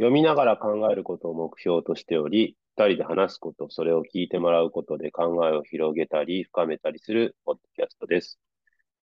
[0.00, 8.40] 読みながら考えることを目標としており、二人で話すこと、それを聞いてもらうことで考えを広げたり、深めたりするポッドキャストです。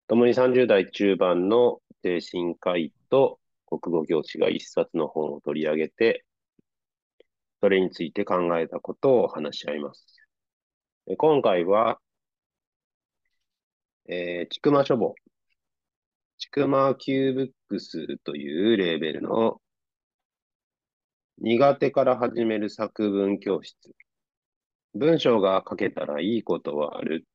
[0.08, 6.24] 共に30代中盤の精神科医と国語教師が一冊の本を取り上げて、
[7.60, 10.06] それについて考えたことを話し合います。
[11.18, 12.00] 今回は、
[14.08, 15.14] えー、ちくま書房、
[16.38, 19.60] ちくま Q ブックスというレーベルの
[21.38, 23.76] 苦手から始める作文教室。
[24.94, 27.26] 文章が書けたらいいことはある。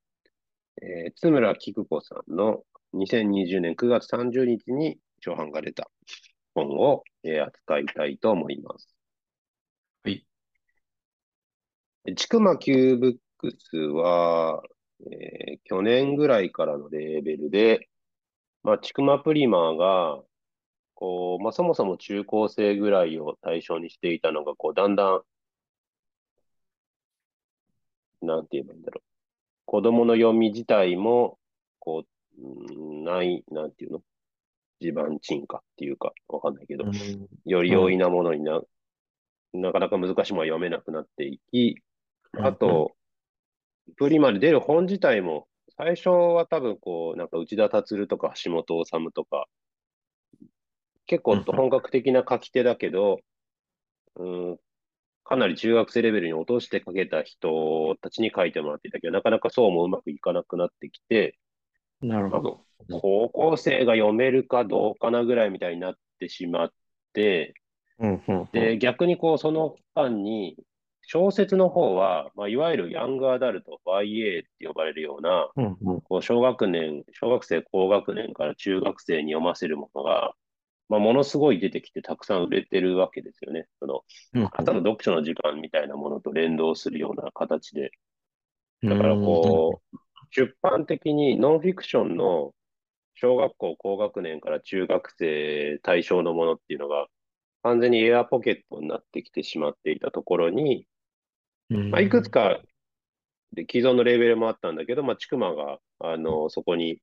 [0.81, 2.63] えー、津村菊子さんの
[2.95, 5.91] 2020年9月30日に初版が出た
[6.55, 8.95] 本を、えー、扱いたいと思います。
[10.03, 10.25] はい。
[12.15, 14.63] ちくま Q ブックスは、
[15.11, 17.87] えー、去年ぐらいからのレーベルで、
[18.63, 20.23] まあ、ちくまプリマーが
[21.01, 25.21] こう、まあ、そもそも中高生ぐらいを対象にしていたのが、こう、だんだん、
[28.21, 29.07] なんて言えばいいんだろう。
[29.65, 31.39] 子供の読み自体も、
[31.79, 32.03] こ
[32.37, 34.03] う、ない、なんていうの？
[34.79, 36.85] 地盤沈下っていうか、わかんないけど、
[37.45, 38.61] より容易なものにな、
[39.53, 41.81] なかなか難しいものは読めなくなっていき、
[42.37, 42.91] あと、
[43.95, 49.47] プリマで出る本自体も、最初は多分こう、なんか内田達とか橋本治とか、
[51.11, 53.19] 結構本格的な書き手だけど、
[54.15, 54.57] うん、
[55.25, 61.37] かなり中学生レベルに落として書けた人たちに書いてもらっていたけど、なかなかそうもうまくいかなくなってきて、
[62.01, 62.61] なるほど。
[63.01, 66.69] 高校生が読めるかどうかなぐらいみたいになってしまっ
[67.11, 67.55] て、
[68.53, 70.55] で、逆にこう、その間に、
[71.01, 75.49] 小説の方は、まあ、いわゆるヤングアダルト、YA って呼ばれるような、
[76.05, 80.33] こう小学年、小学生、高学年から中学生に読ませるものが、
[80.91, 83.65] まあ、ものすごい出てきてたくさん売れてるわけですよね。
[83.79, 84.01] その、
[84.51, 87.91] ただ読書の時間みたいなものと連動するような形で。
[88.83, 89.97] だからこう、
[90.31, 92.53] 出版的にノンフィクションの
[93.15, 97.07] 小学校高学年から中学生対象のものっていうのが、
[97.63, 100.87] 完全にエアポケットになってきてしまっていたところに、
[101.69, 102.59] まあ、いくつか
[103.53, 106.99] で既存のレーベルもあったんだけど、まあ、ちくまが、あの、そこに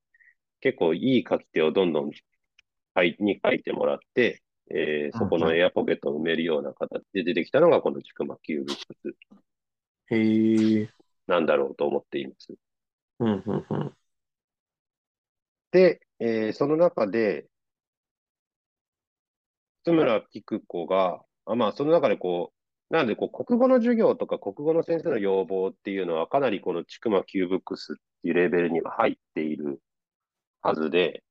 [0.61, 10.15] 結構いい書き手をどんどんに書いてもらって、えー、そこのエアポケットを埋めるような形で出てきたのが、このちくま Qブックス。
[10.15, 10.91] へえ。
[11.27, 12.55] なんだろうと思っています。
[13.21, 13.93] うんうんうん、
[15.71, 17.47] で、えー、その中で、
[19.85, 22.53] 津村菊子が、あまあ、その中でこ
[22.91, 29.81] う、なんでこう、国語の授業とか国語の先生の要望っていうのは、かなりこのちくまキューブックスっていうレベルには入っている
[30.63, 31.23] はずで、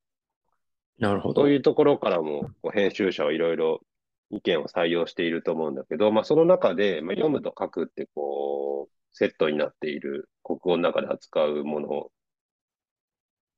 [0.99, 1.41] なるほど。
[1.41, 3.81] そういうところからも、編集者はいろいろ
[4.29, 12.11] 意見を採用していると思うんだけど、まあ、その中で、まあ、読むと書くってこう、セットになっている国語の中で扱うもの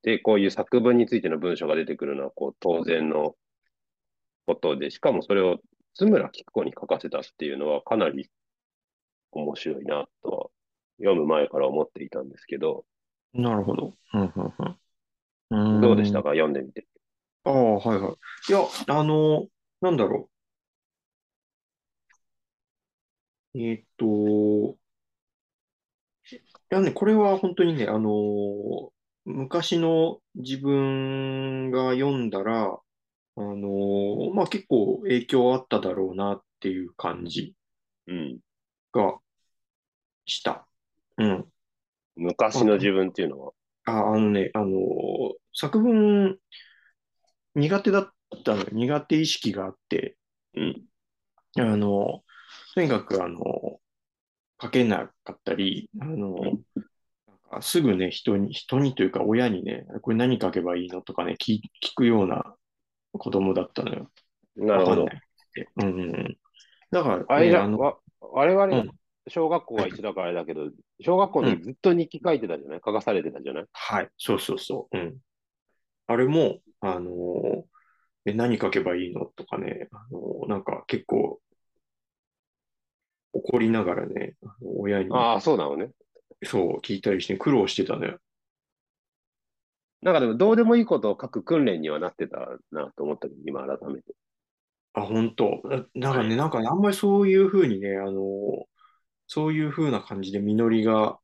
[0.03, 3.35] で、こういう作文についての文章が出てくるのは、こう、当然の
[4.45, 5.59] ことで、しかもそれを
[5.95, 8.29] 津村菊子に書かせたっていうのは、かなり
[9.31, 10.47] 面白いなとは、
[10.97, 12.85] 読む前から思っていたんですけど。
[13.33, 13.93] なるほど。
[14.13, 14.21] うん
[15.51, 16.29] うんうん、どうでしたか？
[16.29, 16.85] 読んでみて。
[17.43, 18.15] ああ、はいはい。
[18.49, 19.47] いや、あの、
[19.81, 20.29] なんだろ
[23.53, 23.59] う。
[23.59, 24.77] えーっと、
[26.71, 28.91] いやね、これは本当にね、あの、
[29.25, 32.79] 昔の自分が読んだら、
[33.37, 37.55] あの、まあ結構影響あっただろうなっていう感じ
[38.07, 38.39] うん。
[38.93, 39.19] が
[40.25, 40.67] した。
[41.17, 41.51] うん。
[42.15, 43.53] 昔の自分っていうのは。
[43.85, 44.69] あ、あのね、あの、
[45.53, 46.37] 作文、
[47.59, 48.09] 苦手だっ
[48.43, 50.17] たの苦手意識があって、
[50.55, 50.85] うん。
[51.57, 52.23] あの、
[52.73, 53.41] とにかく、あの、
[54.61, 56.57] 書けなかったり、あの、なん
[57.49, 62.55] かすぐね、人に、人にというか親にね、これ何書けばいいのとかね、聞聞くような
[63.13, 64.11] 子供だったのよ。
[64.55, 65.07] なるほど。
[65.77, 66.37] うんうん。
[66.91, 67.67] だから、ね、あれじゃ、
[68.21, 68.91] 我々、うん、
[69.27, 70.69] 小学校は一緒だからあれだけど、
[71.01, 73.65] 小学校にずっと日記書いてたじゃない、書かされてたじゃない？
[73.73, 74.97] はい、そうそうそう。
[74.97, 75.17] うん。
[76.09, 77.63] あれも、あのー、
[78.25, 81.39] え、何書けばいいのとかね、あのー、なんか結構、
[83.31, 85.91] 怒りながらね、あの親に、ああ、そうなのね。
[86.43, 88.15] そう、聞いたりして苦労してたね。
[90.01, 92.39] なんかでも、どうでもいいことを書く訓練にはなってた
[92.71, 94.15] なと思ったけど、今改めて。
[94.93, 95.61] あ、本当。
[95.95, 98.23] だからね、なんか、ね、あんまりそういうふうにね、あの
[99.27, 101.19] そういうふうな感じで実りが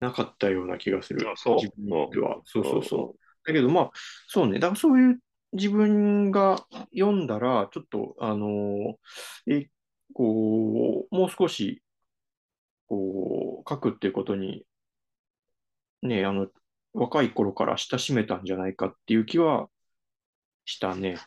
[0.00, 1.26] なかったような気がする。
[1.36, 1.56] そう。
[1.56, 2.40] 自分にとっては。
[2.46, 3.21] そうそうそう。
[3.44, 3.90] だけど、まあ、
[4.26, 4.58] そうね。
[4.58, 5.20] だからそういう
[5.52, 9.70] 自分が読んだら、ちょっと、あのー、え、
[10.14, 11.82] こう、もう少し、
[12.86, 14.64] こう、書くっていうことに、
[16.02, 16.48] ね、あの、
[16.94, 19.68] 若い頃から親しめたんじゃないかっていう気は
[20.64, 21.18] したね。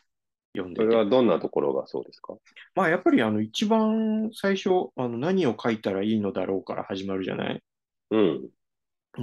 [0.55, 2.35] 読んでそれはどんなところがそうですか？
[2.75, 7.63] まあ、やっぱりあの、一番最初、あの、何を書いたらいいのだろうから始まるじゃない？
[8.11, 8.17] う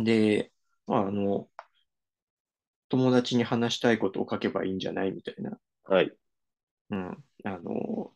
[0.00, 0.04] ん。
[0.04, 0.52] で、
[0.86, 1.48] まあ、あの、
[2.92, 5.58] 友達に話したいことを書けばいいんじゃないみたいな。
[5.84, 6.12] はい。
[6.90, 7.24] うん。
[7.44, 8.12] あの、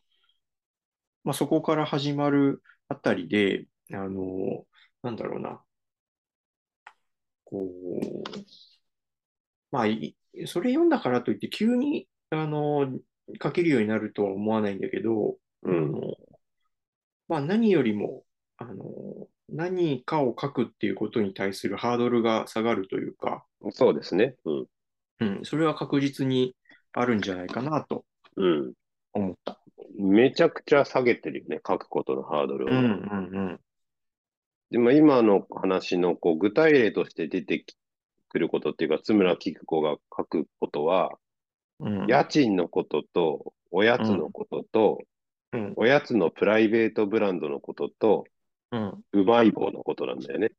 [1.23, 4.67] まあ、そこから始まるあたりで、あの、
[5.01, 5.63] なんだろうな。
[7.43, 8.23] こう、
[9.71, 9.85] まあ、
[10.45, 12.99] それ読んだからといって急に、あの、
[13.41, 16.15] 書けるようになるとは思わないんだけど、うん、あの
[17.27, 18.25] まあ、何よりも、
[18.57, 24.35] あの、何かを書くっていうことに対するハードルが下がるというか、そうですね。
[24.45, 24.65] うん。
[25.19, 26.55] うん、それは確実に
[26.93, 28.05] あるんじゃないかなと
[29.13, 29.59] 思った。
[29.97, 32.69] うん、めちゃくちゃ下げてるよね、書くことのハードルを。
[32.69, 33.59] うんうんうん。
[34.69, 37.65] でも今の話のこう具体例として出て
[38.29, 41.11] くることっていうか、津村菊子が書くことは、
[41.79, 44.99] うん、家賃のことと、おやつのことと、
[45.53, 48.25] うん、おやつのプライベートブランドのことと、
[48.71, 50.51] うん、うまい棒のことなんだよね。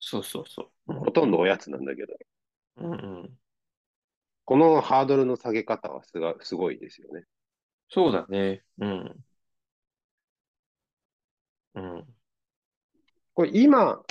[0.00, 0.92] そうそうそう。
[0.92, 2.14] ほとんどおやつなんだけど。
[2.76, 3.38] うんうん、
[4.44, 7.24] このハードルの下げ方はすがすごいですよね。
[7.88, 8.62] そうだね。
[8.78, 9.24] うん。
[11.74, 12.16] うん。
[13.34, 14.02] これ今、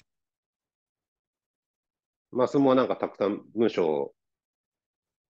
[2.32, 4.16] まあ、そもなんかたくさん文章を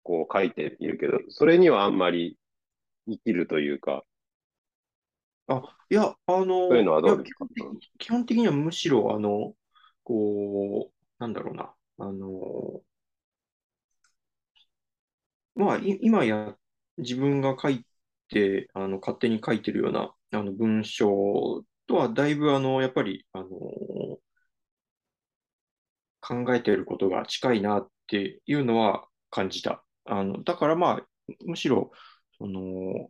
[0.04, 2.38] こう書いているけど、それにはあんまり
[3.08, 4.06] 生きるというか。
[5.48, 7.46] あ、いや、あの、そういうのはどうですか？
[7.98, 9.54] 基本的にはむしろ、あの、
[10.04, 12.82] こう、なんだろうな、あの、
[15.56, 16.56] まあ、今や、
[16.98, 17.86] 自分が書い
[18.30, 23.50] て、あの、勝手に書いてるような、あの、文章とは、だいぶ、あの、やっぱり、あの、
[26.22, 29.84] 考えていることが近いなっていうのは感じた。
[30.06, 31.06] あの、だからまあ、
[31.46, 31.92] むしろ、
[32.38, 33.10] その、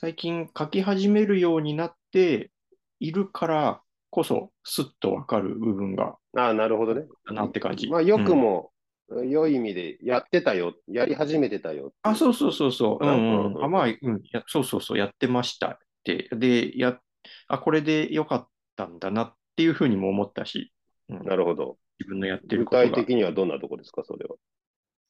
[0.00, 2.52] 最近書き始めるようになって
[3.00, 3.80] いるから
[4.10, 6.14] こそ、すっとわかる部分が。
[6.36, 7.02] ああ、なるほどね。
[7.32, 7.88] なって感じ。
[7.88, 8.70] まあ、よくも、
[9.08, 11.92] うん、良い意味でやってたよ、やり始めてたよ。
[12.02, 13.04] あ、そうそうそうそう。
[13.04, 13.64] うんうん。
[13.64, 16.28] あ、まあ、うん、や、そうそうそう、やってましたって。
[16.30, 17.00] で、や、
[17.48, 20.72] あ、これでよかったんだなっていうふうにも思ったし。
[21.08, 21.76] うん、なるほど。
[21.98, 22.84] 自分のやってることが。
[22.84, 24.36] 具体的にはどんなとこですか、それは。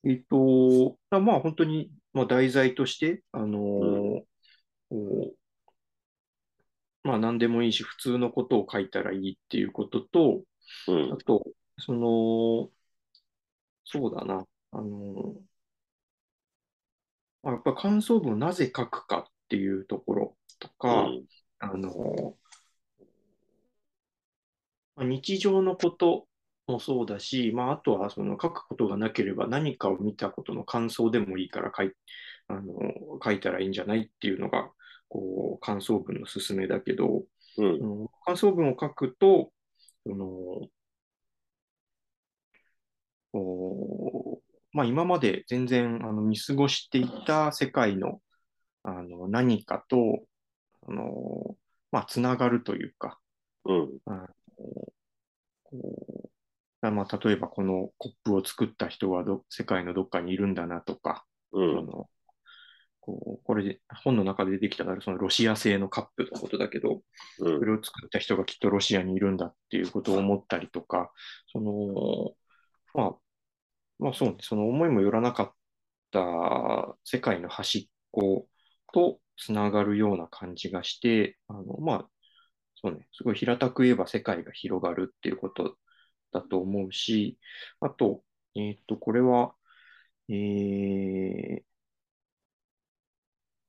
[0.06, 4.23] えっと、まあ本当に、まあ、題材として、あのーうん、
[7.02, 10.43] まあ何でもいいし、普通のことを書いたらいいっていうことと、
[10.88, 11.44] うん、あと、
[11.79, 12.70] その、
[13.85, 21.25] そうだな、あのー、やっぱ感想文をなぜ書くかっていうところとか、うん、
[21.58, 26.26] あのー、日常のこと
[26.67, 31.93] もそうだし、まあ、あとはその書くことがなければ何かを見たことの感想でもいいから書い
[32.49, 32.75] あの
[33.25, 34.70] 書いたらいいんじゃないっていうのが
[35.08, 37.24] こう感想文の勧めだけど、
[37.58, 39.50] うん、感想文を書くと、
[40.06, 40.69] その
[43.32, 44.41] お
[44.72, 48.20] まあ、今まで全然あの見過ごしていた世界の
[48.84, 50.20] あの何かと
[50.86, 51.56] あの、
[51.91, 53.19] まあ、つながるというか、
[53.65, 54.27] うん、あの
[55.65, 56.29] こう
[56.81, 62.08] まあ、例えばこのコップを作った人はど世界のどっかにいるんだなとか、うん、その
[63.08, 67.00] こうこれで本の中で出てきたそのロシア製のカップのことだけど、
[67.38, 71.10] うん、それを作った人がきっとロシアにいるんだっていうことを思ったりとか、
[71.50, 72.34] その
[72.94, 73.17] まあ、
[73.98, 75.53] まあそうね、その思いもよらなかっ
[76.12, 78.46] た世界の端っこ
[78.93, 82.08] とつながるような感じがして、あのまあ、
[82.77, 85.77] そうね、すごい平たく言えば世界が広がるっていうこと
[86.32, 87.38] だと思うし、
[87.81, 88.22] あと、
[88.55, 89.55] えっ、と、これは、
[90.29, 91.62] えー、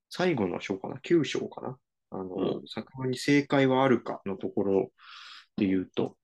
[0.09, 1.77] 最後の章かな ?9 章かな？
[2.11, 4.91] あの、うん、作文に正解はあるかのところ
[5.55, 6.17] で言うと、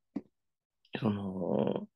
[0.99, 1.87] その、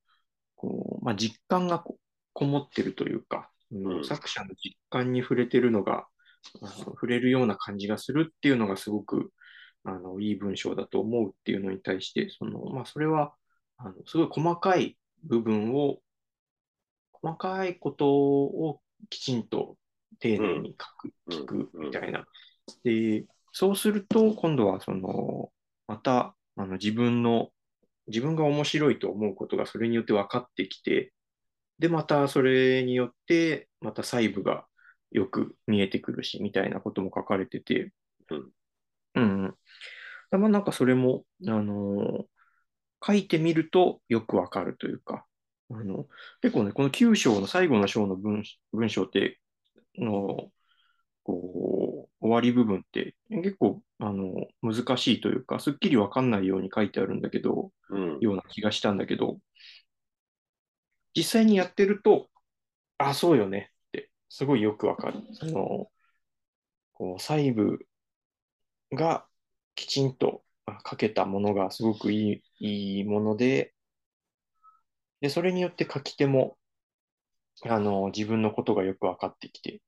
[0.55, 1.98] こう、まあ、実感がこ
[2.34, 6.05] こもってるというか、うん、作者の実感に触れてるのが、
[6.62, 9.31] あの触れるような感じがするっていうのがすごく、
[9.84, 13.34] あの、いい文章だと思うっていうのに対して、その、まあ、それは、
[13.77, 16.00] あのすごい細かい部分を、
[17.13, 19.77] 細かいことをきちんと
[20.19, 22.25] 丁寧に書く、聞くみたいな。
[22.83, 25.51] で、そうすると、今度はその、
[25.88, 27.49] またあの自分の、
[28.07, 31.13] 自分が面白いと思うことがそれによって分かってきて、
[31.79, 34.65] で、またそれによって、また細部が
[35.11, 37.93] よく見えてくるし、みたいなことも書かれてて、
[38.29, 38.51] うん。
[39.15, 39.55] うん。
[40.31, 42.25] まあなんかそれも、あの
[43.05, 45.25] 書いてみるとよくわかるというか、
[45.71, 46.07] あの、
[46.41, 49.39] 結構ね、この9章の最後の章の文文章って、
[49.99, 50.51] の、
[51.23, 59.39] こう、終わり部分って結構、あの、難しいというか、すっきりわかんないように書いてあるんだけど、うん、ような気がしたんだけど、
[61.15, 62.29] 実際にやってると、
[62.97, 65.21] あ、そうよねって、すごいよくわかる。
[65.33, 65.91] その、
[66.93, 67.79] こう、細部
[68.91, 69.25] が
[69.75, 70.43] きちんと
[70.89, 73.73] 書けたものがすごくいいいいもので、
[75.21, 76.57] で、それによって書き手も、
[77.63, 79.81] あの、自分のことがよく分かってきて、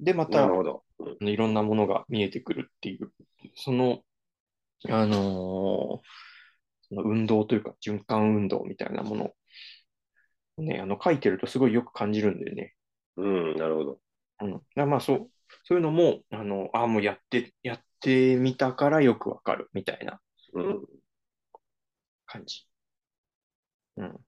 [0.00, 0.62] で、また、う
[1.20, 3.12] ん、いろんなものが見えてくるっていう、
[3.56, 4.02] その、
[4.88, 5.18] あのー、
[6.88, 9.24] その運動というか、循環運動みたいなもの
[10.56, 12.74] をね、あの、書いてるとすごいよく感じるんだよね。
[13.16, 13.98] うん、なるほど。
[14.40, 14.62] うん。
[14.74, 15.30] だまあ、そう、
[15.64, 20.20] そういうのも、あの、ああ、もうやって、やってみたからよくわかるみたいな
[22.26, 22.66] 感じ。
[23.96, 24.20] うん。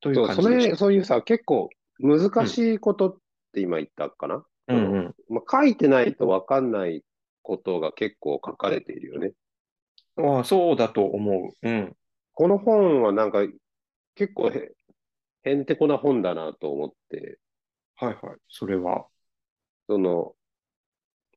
[0.00, 3.16] という感じそれ、そういうさ、結構難しいことっ
[3.52, 7.02] て今言ったかな、うん、うん、まあ、書いてないとわかんない
[7.42, 9.32] ことが結構書かれているよね。
[10.16, 11.68] ああ、そうだと思う。
[11.68, 11.96] うん。
[12.34, 13.46] この本はなんか
[14.14, 14.72] 結構へ
[15.44, 17.38] へんてこな本だなと思って。
[17.96, 18.36] はいはい。
[18.48, 19.06] それは。
[19.88, 20.34] その、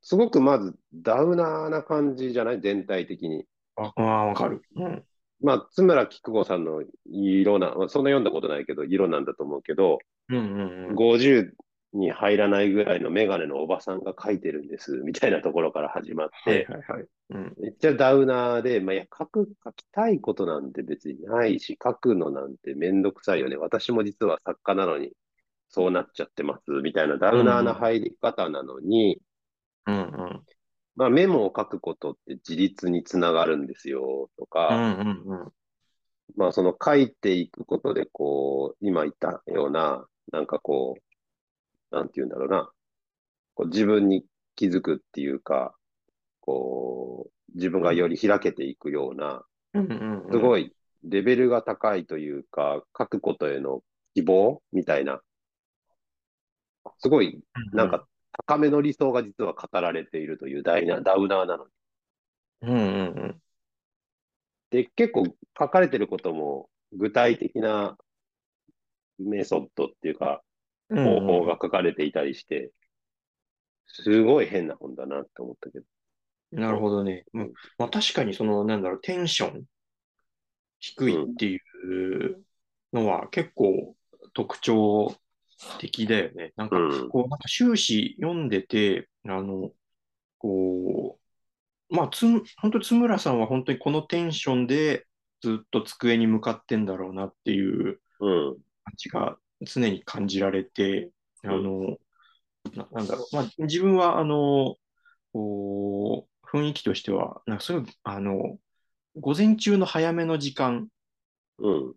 [0.01, 2.61] すごくまずダウナーな感じじゃない？
[2.61, 3.45] 全体的に。
[3.75, 4.63] ああ、わかる。
[4.75, 5.03] うん。
[5.41, 11.51] まあ、津村菊子さんの色な、まあ、そんな読んだことないけど、色なんだと思うけど、うんうんうん、50
[11.93, 17.05] に入らないぐらいのメガネのおばさんが書いてるんです、みたいなところから始まって、はいはいはい。
[17.31, 23.57] うん、めっちゃダウナーで、まあ、いや書く、書きたいことなんて別にないし、書くのなんてめんどくさいよね。
[23.57, 25.11] 私も実は作家なのに、
[25.69, 29.21] そうなっちゃってます、みたいなダウナーな入り方なのに、
[29.87, 30.41] うんうん、
[30.95, 35.51] まあ、メモを書くことって自立につながるんですよとか、うんうんうん、
[36.35, 41.01] まあその書いていくことで、こう、今言ったような、なんかこう、
[41.91, 42.71] なんて言うんだろうな、
[43.53, 45.75] こう自分に気づくっていうか、
[46.39, 49.43] こう、自分がより開けていくような、
[50.31, 53.83] すごいレベルが高いというか、書くことへの
[54.13, 55.21] 希望みたいな、
[56.99, 57.43] すごい、
[57.73, 58.07] なんか
[58.47, 61.71] 高めの理想が実は語られているというダイナダウナーなのに。
[62.61, 63.41] うんうんうん。
[64.69, 65.25] で、結構
[65.59, 67.97] 書かれてることも具体的な
[69.19, 70.41] メソッドっていうか、
[70.93, 72.71] 方法が書かれていたりして、
[73.87, 75.85] すごい変な本だなって思ったけど。
[76.51, 77.25] なるほどね。
[77.33, 77.53] うん。
[77.77, 79.63] まあ確かにその、なんだろう、テンション
[80.79, 82.43] 低いっていう
[82.93, 83.95] のは結構
[84.33, 85.15] 特徴
[85.79, 86.53] 的だよね。
[86.55, 86.77] なんか、
[87.09, 89.71] こう、なんか終始読んでて、あの、
[90.37, 91.19] こ
[91.89, 92.25] う、まあ、つ、
[92.57, 95.05] 本当津村さんは本当にこのテンションで
[95.41, 98.55] ずっと机に向かってんだろうなっていう感
[98.97, 101.11] じが常に感じられて、
[101.43, 101.97] あの、
[102.75, 104.75] ななんだろう、まあ、自分は、あの、
[105.33, 108.57] こう、雰囲気としては、なんかそういう、あの、
[109.15, 110.87] 午前中の早めの時間、
[111.59, 111.93] うん、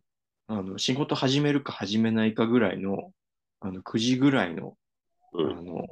[0.46, 3.12] あの仕事始めるか始めないかぐらいの
[3.60, 4.76] あの9時ぐらいの,、
[5.32, 5.86] あの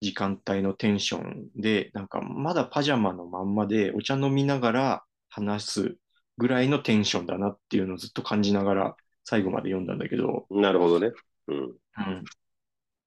[0.00, 5.96] 時間帯のテンションで、なんかまだパジャマのまんまでお茶飲みながら話す
[6.38, 10.46] ぐらいのテンションだなっていうのをずっと感じながら最後まで読んだんだけど。
[10.50, 11.10] なるほどね。
[11.48, 11.56] うん。
[11.58, 11.74] うん、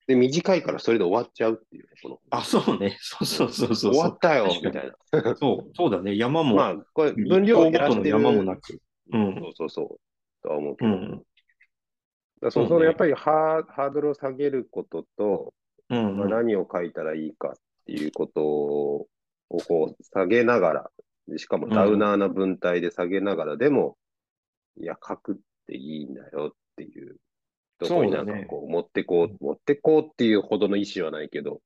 [0.05, 2.19] で、短いからそれで終わっちゃうっていう、この。
[2.29, 2.97] あ、そうね。
[2.99, 3.93] そうそうそうそう。
[3.93, 5.35] 終わったよ、みたいな。
[5.37, 6.17] そう、そうだね。
[6.17, 6.57] 山も。
[6.57, 8.81] まあ、これ、分量ごとの山もなく。
[9.13, 9.35] うん。
[9.35, 9.99] そうそうそう。
[10.43, 10.91] とは思うけど。
[10.91, 11.23] うん、
[12.41, 15.53] だそうそのやっぱりハーハードルを下げることと、
[15.89, 17.53] うんまあ、何を書いたらいいかっ
[17.85, 19.07] ていうことを
[19.67, 20.91] こう下げながら、
[21.37, 23.97] しかもダウナーな文体で下げながら、でも、
[24.81, 25.35] いや、書くっ
[25.69, 27.17] ていいんだよっていう
[27.77, 31.61] ところになんかこう、持ってこう、持ってこうっていうほどの意思はないけど、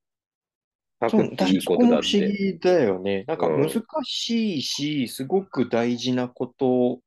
[1.01, 2.07] 書くっていいことだって。
[2.07, 3.25] 不思議だよね。
[3.27, 3.69] なんか難
[4.03, 7.01] しいし、うん、すごく大事なこと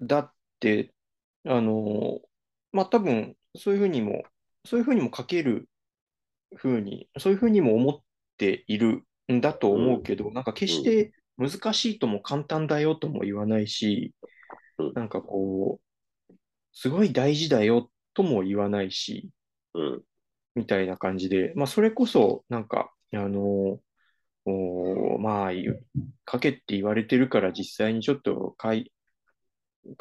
[0.00, 0.92] だって
[1.46, 2.20] あの、
[2.72, 4.22] まあ、多分、そういうふうにも、
[4.64, 5.68] そういうふうにも書ける
[6.54, 8.00] ふうに、そういうふうにも思っ
[8.36, 9.02] ている
[9.32, 14.12] んだと思うけど、うん、なんか決して難しいとも簡単だよとも言わないし、
[14.88, 15.80] うん、なんかこ
[16.30, 16.34] う、
[16.72, 19.30] すごい大事だよとも言わないし、
[19.74, 20.02] うん、
[20.54, 23.80] みたいな感じで、まあ、それこそ、なんか、あの、
[24.46, 25.50] おまあ、
[26.30, 28.90] 書けって言われてるから実際にちょっと書い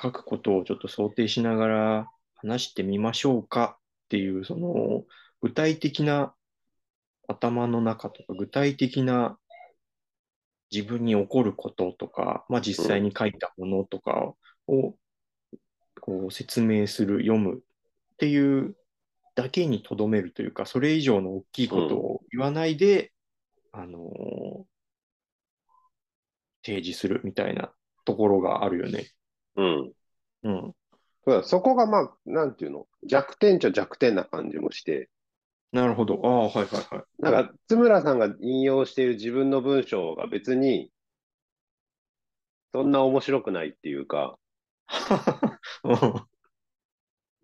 [0.01, 5.03] 書くことをちょっと想定しながら話してみましょうかっていう、その
[5.41, 6.33] 具体的な
[7.27, 9.37] 頭の中とか具体的な
[10.71, 14.33] 自分に起こることとか、まあ、実際に書いたものとか
[14.69, 14.95] を
[15.99, 17.59] こう説明する、読むっ
[18.17, 18.75] ていう
[19.35, 23.11] だけにとどめるというか、それ以上の大きいことを言わないで、
[23.73, 24.63] うん、あのー、
[26.65, 27.71] 提示するみたいな
[28.05, 29.07] ところがあるよね。
[29.55, 29.91] うん。
[30.43, 30.73] うん。
[31.43, 35.09] そこがまあ、なんていうの、弱点っちゃ弱点な感じもして。
[35.71, 36.19] なるほど。
[36.23, 37.03] ああ、はいはいはい。
[37.19, 40.91] なんか、津村さんが引用している自分の文章が別に、
[42.73, 44.37] そんな面白くないっていうか、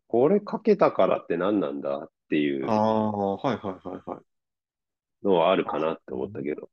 [0.08, 5.26] これ書けたからって何なんだっていうああ、はいはいはいはい。
[5.26, 6.70] のはあるかなって思ったけど。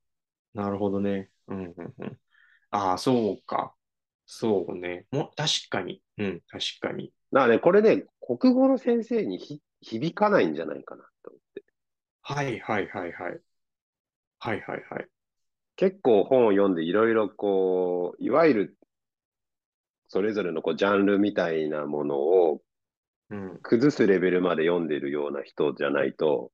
[0.54, 1.30] なるほどね。
[1.48, 2.18] うんうんうん。
[2.70, 3.74] ああ、そうか。
[4.26, 5.06] そうね。
[5.10, 6.02] も確かに。
[6.18, 7.12] うん、確かに。
[7.32, 11.64] だからね、これね、国語の先生にひ響かないんじゃないかなと思って。
[12.22, 13.40] はいはいはいはい。
[14.38, 15.08] はいはいはい。
[15.76, 18.78] 結構本を読んでいろいろこう、いわゆる
[20.12, 22.60] それぞれのこうジャンルみたいなものを
[23.62, 26.50] 崩すレベルまで読んでるような人じゃないと、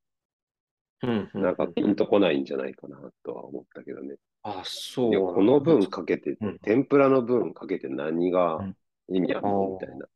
[1.35, 4.15] なんかピンとこないんじゃないかなとは思ったけどね。
[4.45, 5.35] あ、そう。
[5.35, 8.61] この分かけて、うん、天ぷらの分かけて何が
[9.09, 10.07] 意味あるのみたいな。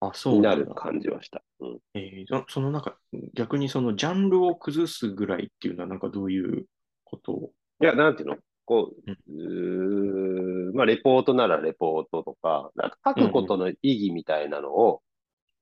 [0.00, 1.44] あ、そうになる感じはした。
[1.60, 2.98] うん、えー、そのなんか、
[3.34, 6.66] 逆にそのジャンルを崩すぐらいっていうのは、なんかどういう
[7.04, 7.30] こと？
[7.30, 8.36] をいや、なんていうの？
[8.68, 15.00] こう、うまあ、レポートならレポートとか、なんか書くことの意義みたいなのを、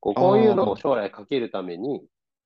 [0.01, 2.03] こうこういうのを将来書けるために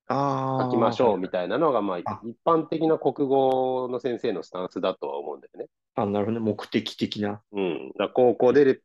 [0.07, 2.05] 書きましょうみたいなのが、まあ、一
[2.45, 5.65] 般的な国語の先生のスタンスだとは思うんだよね。
[5.95, 6.45] あ、なるほどね。
[6.45, 7.41] 目的的な。
[7.53, 7.91] うん。
[7.97, 8.81] だ高校で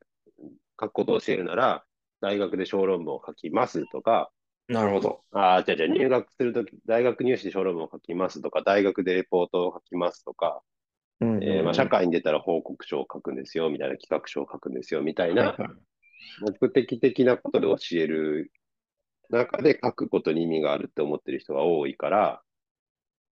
[0.80, 1.84] 書くことを教えるなら、
[2.22, 4.30] 大学で小論文を書きますとか、
[4.68, 5.20] なるほど。
[5.30, 10.62] ああ、じゃあじゃあ入学するとき、大学入試で小論文を書きますとか、大学でレポートを書きますとか、
[11.20, 15.57] えまあ、社会に出たら報告書を書くんですよ、みたいな企画書を書くんですよ、みたいな、
[16.61, 18.52] 目的的なことで教える
[19.31, 22.42] 中で書くことに意味があるって思ってる人が多いから、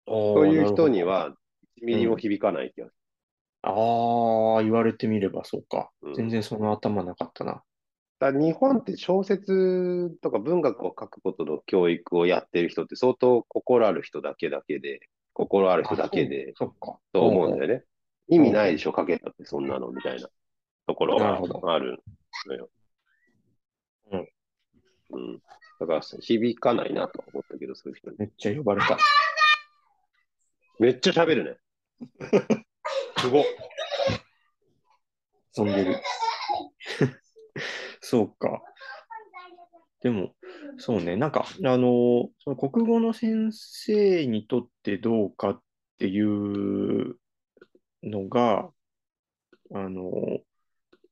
[0.07, 1.35] そういう人には
[1.83, 2.97] 1ミリも響かない気がする。
[3.62, 5.90] ああ、言われてみればそうか。
[6.16, 7.62] 全然その頭なかったな。
[8.20, 15.01] だ日本って小説とか文学を書くことの教育をやってる人って相当心ある人だけだけで、
[15.35, 16.99] 心ある人だけで、そっか。
[17.12, 17.85] と思うんだよね。
[18.29, 20.29] 意味ないでしょ、かけたってそんなのみたいな
[20.87, 21.38] ところが
[21.75, 22.03] ある
[22.47, 22.70] のよ。
[24.12, 24.29] うん。
[25.11, 25.42] うん。
[25.81, 28.97] だから響かないなと思ったけど、そういう人めっちゃ呼ばれた。
[30.79, 31.57] めっちゃ喋るね。
[33.18, 33.44] すごっ。
[35.57, 35.97] 遊んでる。
[38.01, 38.62] そうか。
[40.05, 40.35] でも、
[40.77, 45.62] そうね、なんか、あの、その国語の先生にとってどうかっ
[45.99, 47.17] ていう
[48.03, 48.71] のが、
[49.73, 50.11] あの、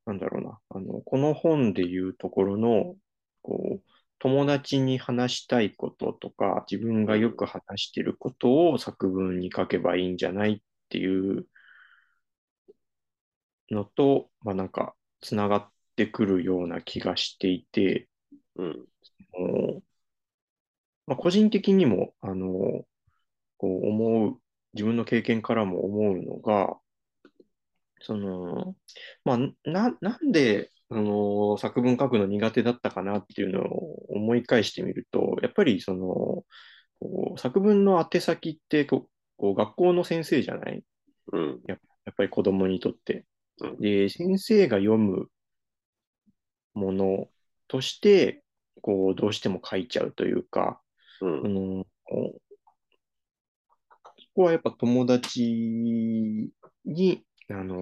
[0.05, 2.97] なんだろうな、あの、この本でいうところの、
[3.41, 3.83] こう、
[4.19, 11.47] 友達に話したいこととか、自分がよく話していることを作文に書けばいいんじゃないっていう
[13.71, 18.09] のと、まあなんか、つながってくるような気がしていて、
[18.57, 18.87] うん。
[21.07, 22.49] まあ、個人的にも、あの、
[23.59, 24.41] こう思う、
[24.75, 26.79] 自分の経験からも思うのが、
[28.01, 28.77] その、
[29.25, 29.39] まあ、
[29.71, 36.45] な、なんで、あの、作文書くの苦手だったかなっていうのを思い返してみると、やっぱりその、
[37.01, 40.85] こう作文の宛先ってこう、こう学校の先生じゃない
[41.33, 41.63] うん。
[41.67, 43.27] やっぱり子供にとって。
[43.81, 45.29] で、先生が読む
[46.75, 47.29] もの
[47.69, 48.42] として、
[48.81, 50.81] こう、どうしても書いちゃうというか、
[51.21, 51.85] うん、あの
[54.19, 56.51] そこはやっぱ友達
[56.85, 57.81] に、あの、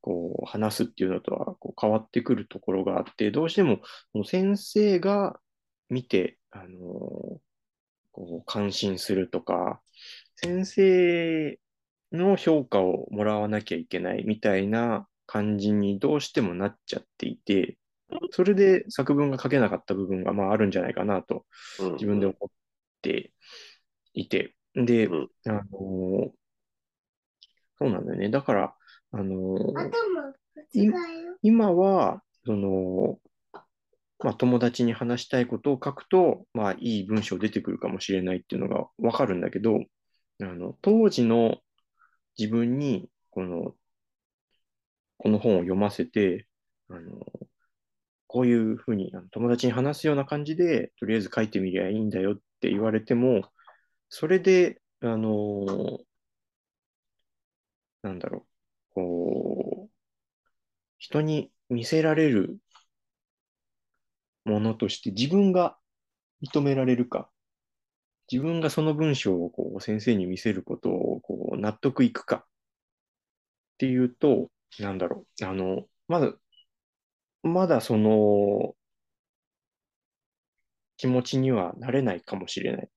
[0.00, 3.80] こう、話すっていうのとはこう変わってくるところがあって、どうしても、
[4.24, 5.40] 先生が
[5.88, 6.78] 見て、あの、
[8.12, 9.80] こう、感心するとか、
[10.36, 11.58] 先生
[12.12, 17.76] の評価をもらわなきゃいけないみたいな感じにどうしてもなっちゃっていて、
[18.30, 21.44] それで作文が書けなかった部分がまああるんじゃないかなと
[21.94, 22.50] 自分で思っ
[23.02, 23.32] て
[24.14, 26.30] いて、で、うん、あのー、
[27.78, 28.28] そうなんだよね。
[28.30, 28.74] だから、
[29.12, 29.90] あのー、
[31.42, 33.18] 今は、その、
[34.20, 39.84] まあ、友達に話したいことを書くと、まあ、いい文章出てくるかもしれないっていうのがわかるんだけど、
[40.40, 41.56] あの、当時の
[42.38, 43.74] 自分に、この、
[45.18, 46.46] この本を読ませて、
[46.88, 47.20] あの、
[48.26, 53.42] こういうふうに友達に話すような感じで、とりあえず書いてみりゃいいんだよって言われても、
[54.08, 55.98] それで、あのー、
[58.02, 58.46] なんだろ
[58.90, 59.90] うこう、
[60.98, 62.58] 人に見せられる
[64.44, 65.76] ものとして自分が
[66.42, 67.30] 認められるか、
[68.30, 72.46] 自分がその文章をこう先生に見せることをこう納得いくかっ
[73.78, 76.32] ていうと、なんだろう、あの、まだ、
[77.46, 78.74] まだその
[80.96, 82.88] 気持ちにはなれないかもしれない。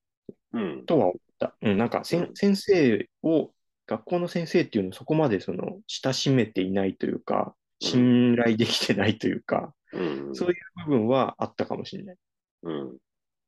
[0.52, 0.86] うん。
[0.86, 1.56] とは思った。
[1.62, 3.52] うん、なんかせ、うん、先生を、
[3.86, 10.54] 学校の先生っていうのをそこまでその親しめていないというか、信頼できてないというか、うん、そういう
[10.86, 12.16] 部分はあったかもしれない。
[12.62, 12.98] うん。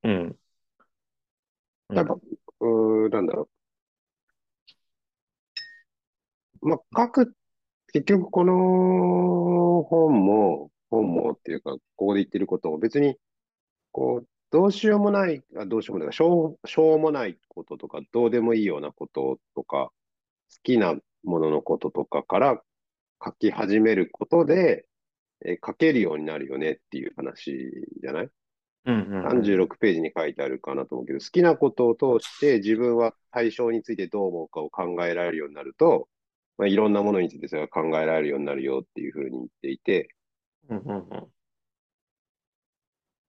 [0.02, 0.36] うん。
[1.90, 2.16] なんか、
[2.60, 3.48] うなんだろ
[6.62, 6.68] う。
[6.68, 7.36] まあ、書く、
[7.92, 13.16] 結局この本も、本もっていうか、ここで言ってることを別に、
[13.92, 19.90] こう、どうしようもない、あどうしようもない、しょう、しょうもないこととか、どうでもいいようなこととか、
[20.50, 22.62] 好きなもののこととかから
[23.24, 24.86] 書き始めることで、
[25.44, 28.28] え書けるようになるよねっていう話じゃない？
[28.84, 36.08] うんうんうん、36ページに書いてあるかなと思うけど、好きなことを通して自分は対象についてどう思うかを考えられるようになると、
[36.58, 40.08] まあ、いろんなものについてそれが考えられるようになるよっていうふうに言っていて、
[40.68, 41.32] うんうんうん。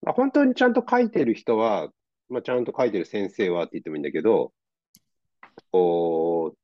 [0.01, 1.89] まあ、本当にちゃんと書いてる人は、
[2.29, 4.53] まあ、ちゃんと書いてる先生はって言ってもいいんだけど、
[5.71, 6.57] こう、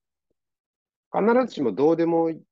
[1.11, 2.45] 必ずしもどうでも立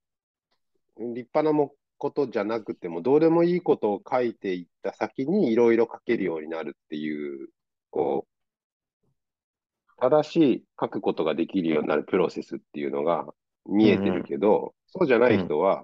[0.98, 7.48] 派なもことじゃなくても、どうでもいいことを書いていった先にいろいろ書けるようになるっていう、
[7.90, 13.26] こう、正しい書くことができるようになるプロセスっていうのが
[13.66, 15.82] 見えてるけど、うん、そうじゃない人は、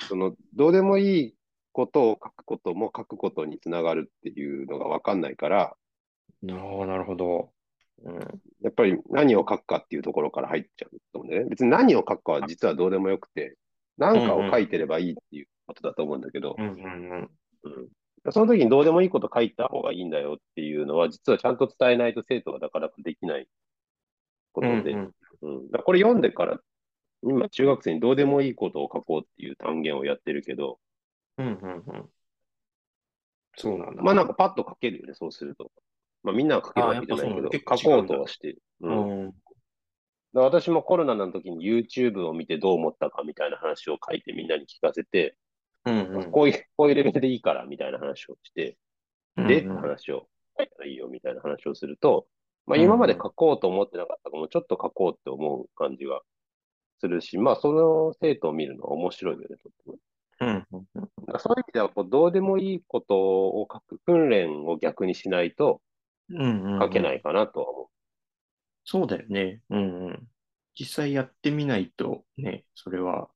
[0.00, 1.35] うん、その、どうでもいい
[1.76, 5.76] ことを書くことも書くことにつながるっていうのがわかんないから、
[6.50, 7.50] ああ、なるほど。
[8.02, 8.18] うん、
[8.62, 11.44] やっぱり何を書くかっていうところから入っちゃうと思うんでね。
[11.50, 13.58] 別に何を書くかは実はどうでもよくて、
[13.98, 17.30] 何かを書いてればいいっていうことだと思うんだけど、うんうん
[17.64, 18.32] うん。
[18.32, 23.46] その時にどうでもいいこと書いた方がいいんだよっていうのは、実はちゃんと伝えないと生徒がなかなかできない
[24.52, 25.12] ことで、うん、
[25.42, 26.58] うん、これ読んでから、
[27.22, 30.78] 今中学生にどうでもいいことを書こうっていう単元をやってるけど、
[31.38, 32.10] うんうんうん。
[33.56, 34.02] そうなんだ。
[34.02, 35.70] まあなんかパッと書けるよね、そうすると。
[36.22, 38.62] まあみんなが書けるわけじゃないけど、書こうとはしてる。
[38.80, 39.32] うん。
[40.34, 45.36] 私もコロナの時に YouTube を見てどう思ったかみたいな話を書いてみんなに聞かせて、
[45.86, 48.76] うんうん、こういう、こういうレベルでいいからみたいな話をして、
[49.36, 52.26] うんうん、話を書いたらいいよみたいな話をすると、
[52.66, 56.20] まあ今まで書こうと思ってなかったかも、ちょっと書こうって思う感じが
[57.00, 59.96] するし、まあその生徒を見るのは面白いよね、とっても。
[60.40, 65.80] うんうんうん、そういう意味ではこう、どうでもいいことを書く訓練を逆にしないと
[66.30, 67.86] 書けないかなとは思う。
[68.84, 69.62] そうだよね。
[69.70, 70.28] うんうん。
[70.78, 73.28] 実際やってみないとね、それは。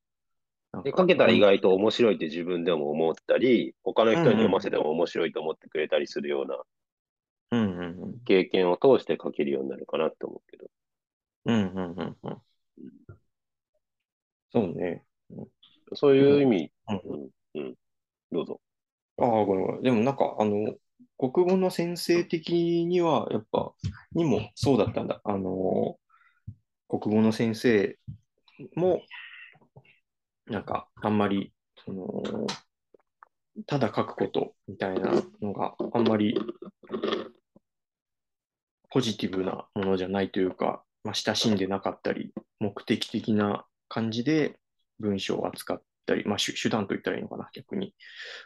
[0.84, 6.62] で、かけたら意外と面白いって自分でも思ったり、他の人に読ませても面白いと思ってくれたりするような
[8.24, 10.66] 経験を通して書けるようになるかなって思うけど。
[11.46, 12.42] うんうんうんうん。
[14.52, 15.04] そうね。
[15.94, 17.74] そういう意味、うん、うん、
[18.32, 18.60] どうぞ。
[19.18, 19.82] ああ、ごめんごめん。
[19.82, 20.74] でもなんか、あの、
[21.18, 23.72] 国語の先生的には、やっぱ、
[24.12, 25.20] にもそうだったんだ。
[25.24, 25.98] あの、
[26.88, 27.98] 国語の先生
[28.74, 29.02] も、
[30.46, 31.52] なんか、あんまり、
[31.84, 32.22] その、
[33.66, 36.38] ただ書くことみたいなのがあんまり
[38.90, 44.58] ポジティブなものじゃないというか、まあ、親しんでなかったり、目的的な感じで
[44.98, 47.94] 文章を扱ったり、まあ、手段と言ったらいいのかな、逆に。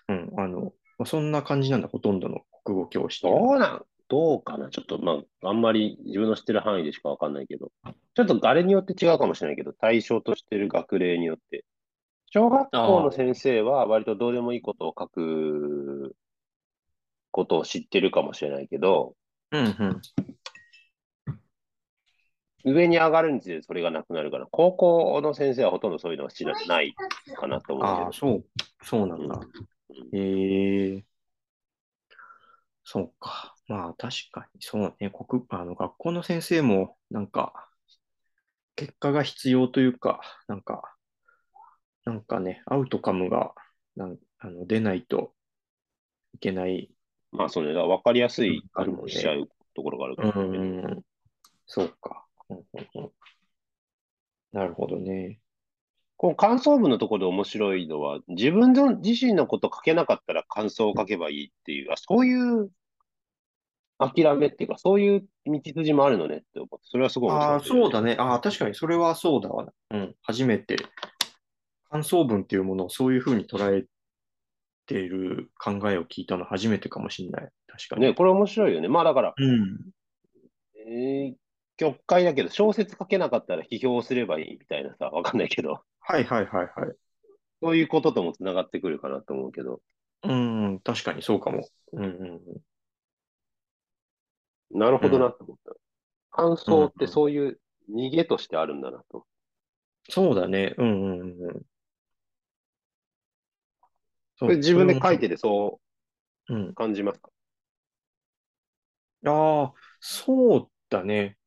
[0.08, 4.68] うん、あの、まあ、そんな感じなんだ、ほとんどの国語教師どうなんどうかな。
[4.68, 7.72] ちょっと、まあ、あんまり自分の知ってる範囲でしかわかんないけど、
[8.14, 11.64] ちょっと誰によって違うかもしれないけど、対象としてる学齢によって。
[12.26, 16.16] 小学校の先生は割とどうでもいいことを書く
[17.30, 19.14] ことを知ってるかもしれないけど、
[19.52, 20.02] うんうん
[22.64, 26.94] 上に上がるにつれてそれがなくなるから、高校の先生はほとんどそういうのは知らない
[27.36, 27.86] かなと思う。
[27.86, 28.44] ああ、そう、
[28.82, 29.40] そうなんだ。
[29.90, 31.04] うん、へえ
[32.84, 33.54] そうか。
[33.66, 37.68] まあ確かにそうね、国あの学校の先生もなんか
[38.76, 40.94] 結果が必要というか、なんか、
[42.04, 43.54] なんかね、アウトカムが
[43.96, 45.32] なんあの出ないと
[46.34, 46.90] いけない。
[47.30, 48.62] まあそれが分かりやすい
[49.06, 50.62] しちゃうところがあるから、ね、う
[50.98, 51.02] ん、
[51.66, 53.10] そうか、うんうんうん。
[54.52, 55.40] なるほどね。
[56.16, 62.70] この感想文のところで面白いのは、自分の自身のこと書けなかったら感想を書けばいいっていう、あそういう
[63.98, 68.16] 諦めっていうか、そういう道筋もあるのねって思って、それはすごい面白い、ああ、そうだね。
[68.18, 69.66] ああ、確かにそれはそうだわ。
[69.90, 70.76] うん、初めて
[71.90, 73.84] 感想文っていうものをそういうふうに捉え
[74.86, 77.48] ている考えを聞いたの初めてかもしれない。
[77.66, 78.02] 確かに。
[78.02, 78.88] ね、これ面白いよね。
[78.88, 79.78] まあだから、うん。
[80.86, 81.34] えー、
[81.76, 85.82] 曲解だけど、小説書けなかったら批評すればいいみたいなさ、わかんないけど。
[86.00, 86.94] はいはいはいはい。
[87.62, 89.80] そういうことともつながってくるかなと思うけど。
[90.22, 91.66] うん、確かにそうかも。
[91.92, 92.10] うんうん
[94.72, 94.78] うん。
[94.78, 95.72] なるほどなと思った。
[96.30, 97.60] 感想ってそういう
[97.94, 99.26] 逃げとしてあるんだなと。
[100.08, 100.74] そうだね。
[100.78, 101.62] うんうんうん。
[104.40, 105.80] これ自分で書いててそ
[106.48, 107.30] う感じますか、
[109.22, 111.38] うん、ああ、そうだね。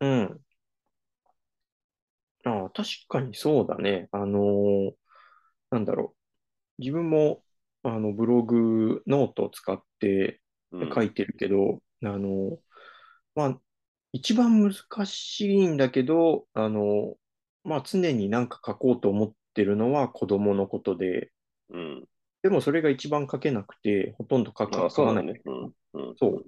[0.00, 0.40] うん。
[2.44, 4.08] ああ、確かにそうだね。
[4.12, 4.92] あのー
[5.70, 6.14] なんだろ
[6.78, 6.82] う。
[6.82, 7.42] 自分も、
[7.82, 10.40] あの、ブログ、ノートを使って
[10.94, 12.58] 書いてるけど、あの、
[13.34, 13.60] まあ、
[14.12, 17.16] 一番難しいんだけど、あの、
[17.64, 21.32] まあ、常になんか書こうと思ってるのは子供のことで、
[21.70, 22.04] うん。
[22.42, 25.26] でもそれが一番書けなくて、ほとんど書か書かない。
[25.26, 25.42] ね。
[25.44, 26.46] うんうん、そう。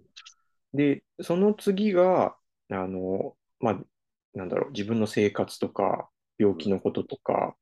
[0.72, 2.36] で、その次が、
[2.70, 3.80] あの、まあ、
[4.34, 7.54] なんだろう、自分の生活とか、病気のこととか、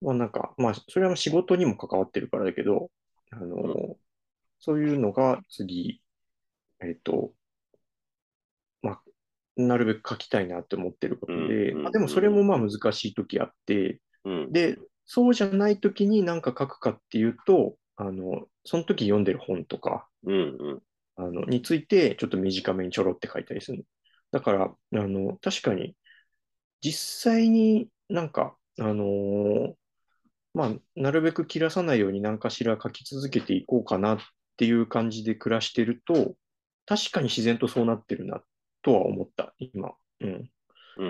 [0.00, 2.90] まあなんか、まあ、それは仕事にも関わってるからだけど、
[3.30, 3.96] あの、うん、
[4.58, 6.02] そういうのが次、
[6.80, 7.32] えっと、
[8.82, 9.02] まあ、
[9.56, 20.08] なるべく書きたいなって思ってることで、まあ、でもそれもまあ難しい時あって、うん、で、そうじゃない時に何か書くかっていうと、あの、その時読んでる本とか、
[21.16, 23.84] あのについてちょっと短めにちょろって書いたりする。
[24.34, 25.94] だから、あの、確かに、
[26.80, 29.74] 実際になんか、あのー、
[30.54, 34.18] まあ、なるべく切らさないように何かしら書き続けていこうかなっ
[34.56, 36.34] ていう感じで暮らしてると、
[36.84, 38.42] 確かに自然とそうなってるな
[38.82, 39.92] とは思った、今。
[40.18, 40.50] うん。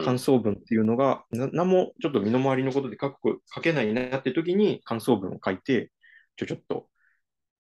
[0.05, 5.93] 感想文っていうのが、な何もちょっと身の回りのことで書く書けないなって時に感想文を書いて、
[6.37, 6.89] ちょちょっと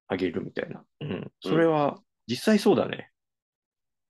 [0.08, 0.84] あげるみたいな。
[1.00, 1.32] うん。
[1.42, 3.10] それは実際そうだね。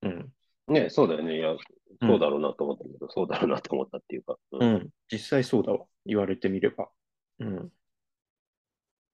[0.03, 0.33] うん。
[0.69, 1.37] ね、そうだよね。
[1.37, 1.55] いや、
[2.01, 4.37] そうだろうなと思ったけど、うん、そうだろうなと思ったっていうか。
[4.53, 5.87] うん、うん、実際そうだわ。
[6.07, 6.89] 言われてみれば。
[7.41, 7.73] うん。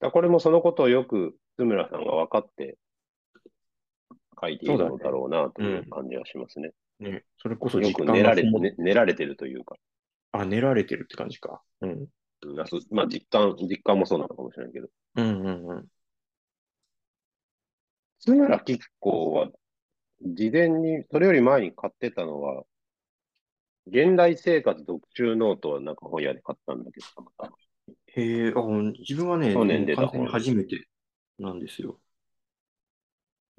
[0.01, 2.79] だこれもそのことをよく津村さんが分かって
[4.41, 6.71] 書いているのだろうなという感じはしますね。
[6.99, 9.77] ね、ね、それこそよく練られ、ね、練られてるというか。
[10.33, 11.63] あ、練られてるって感じか。
[11.81, 12.07] うん。
[12.91, 14.89] まあ、実感、実感もそうなのかもしれないけど。
[15.17, 15.87] うんうんうん。
[18.21, 19.49] 津村吉子は、
[20.23, 22.65] 事前に、それより前に買ってたのは、
[23.87, 27.07] 現代生活読中ノートはなんか本屋で買ったんだけど、
[27.39, 27.51] た
[28.07, 28.63] へえ、あ、
[28.99, 30.87] 自分はね、去年出た本初めて
[31.39, 31.99] なんですよ。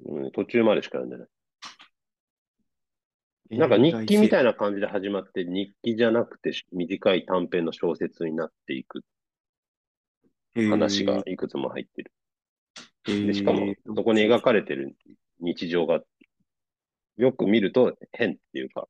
[0.04, 1.28] うん、途中までしか読んでない。
[3.58, 9.02] なんか日記みたいな感じで始まって、日記じゃなくて短い短編の小説になっていく
[10.54, 12.12] 話がいくつも入ってる。
[13.04, 14.96] でしかも、そこに描かれてる
[15.40, 16.00] 日常が、
[17.16, 18.88] よく見ると変っていうか、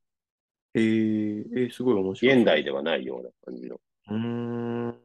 [0.75, 2.37] えー、えー、すごい面白い。
[2.37, 3.81] 現代ではないような感じの。
[4.09, 4.99] うん。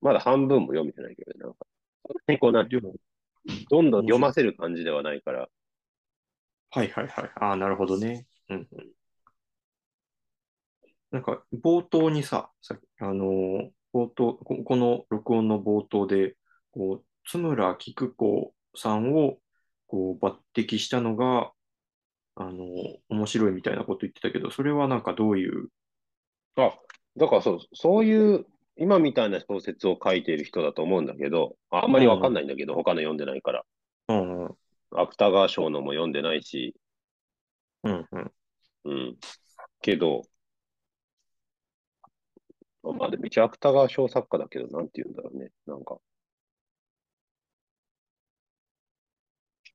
[0.00, 1.66] まだ半分も読めてないけど、なんか、
[2.26, 5.48] 結構な、どんどん読ませる感じではないから。
[6.70, 7.30] はいはいはい。
[7.36, 8.26] ああ、なるほどね。
[8.48, 8.92] うんうん。
[11.10, 16.36] なんか、冒頭にさ、さあのー、冒頭こ、この録音の冒頭で、
[16.72, 19.38] こう、津村菊子さんを、
[19.86, 21.52] こう、抜擢したのが、
[22.34, 22.64] あの、
[23.08, 25.68] 面白いみたいなこと言ってたけど、それはなんかどういう？
[26.56, 26.78] あ、
[27.16, 33.64] だからそう、そういう、今みたいな小説を書いている人だと思うんだけど、あんまりわかんないんだけど、他の読んでないから。
[34.08, 34.56] うんうん。
[34.94, 36.74] 芥川賞のも読んでないし。
[37.84, 38.32] うんうん。
[38.84, 39.16] うん。
[39.82, 40.22] けど、
[42.82, 45.50] まあでも一応芥川賞作家だけど、なんて言うんだろうね。
[45.66, 45.98] なんか。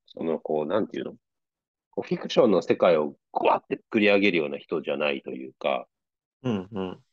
[0.07, 1.15] その、こう、なんていうの？
[2.01, 5.87] フィクションの世界をぐわって作り上げるような人じゃないというか、
[6.43, 7.03] うんうん。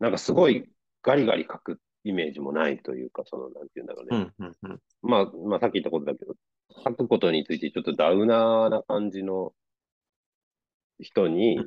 [0.00, 0.68] なんかすごい
[1.02, 4.32] ガリガリ書くイメージもないというか、その、なんていうんだろうね。
[4.38, 6.34] うんうんうん、まあ、まあ、さっき言ったことだけど、
[6.84, 9.52] 書くことについてちょっとダウナーな感じの
[11.00, 11.66] 人に、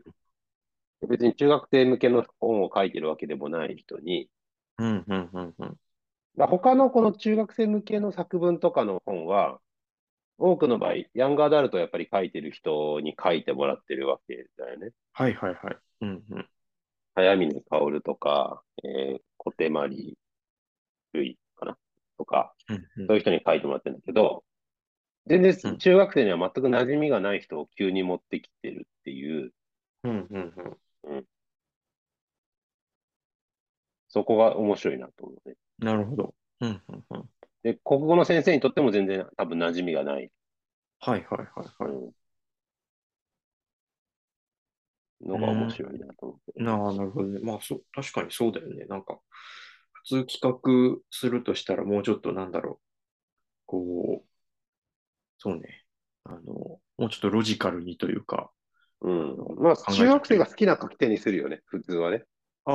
[1.08, 4.30] 別に中学生向けの本を書いてるわけでもない人に、
[4.78, 5.78] うんうんうんうん、
[6.38, 9.60] 他のこの中学生向けの作文とかの本は、
[10.44, 14.90] 多くの場合、ヤングアダルトをやっぱり書いてる人に書いてもらってるわけだよね。
[15.14, 15.78] はいはいはい。
[16.02, 16.50] うんうん。
[17.14, 20.18] 早見の薫とか、えー、小手まり
[21.14, 21.78] るいかな？
[22.18, 24.44] とか、うんうん、そういう人に書いてもらってるんだけど、
[25.28, 29.54] 全然中学生には全く馴染みがない人を急に持ってきてるっていう。
[30.04, 30.54] うんうん
[31.06, 31.18] うん。
[31.18, 31.26] うん
[34.14, 35.56] そこが面白いなと思うね。
[35.80, 36.36] なるほど。
[36.60, 37.30] うんうんうん。
[37.64, 40.32] で、国語の先生にとっても全然多分馴染みがない。
[41.00, 42.14] はいはいはいはい。
[45.28, 46.64] のが面白いなと思って。
[46.64, 47.40] なあ、なるほどね。
[47.42, 48.86] まあ、そう、確かにそうだよね。
[48.86, 49.20] なんか、
[49.94, 52.86] 普通企画するとしたらもうちょっとなんだろう。
[53.68, 54.28] こう、
[55.38, 55.84] そうね。
[56.24, 58.52] あの、もうちょっとロジカルにというか。
[59.02, 59.38] うん。
[59.58, 62.24] まあ、中学生が好きな書き手にするよね、普通はね。
[62.66, 62.72] あ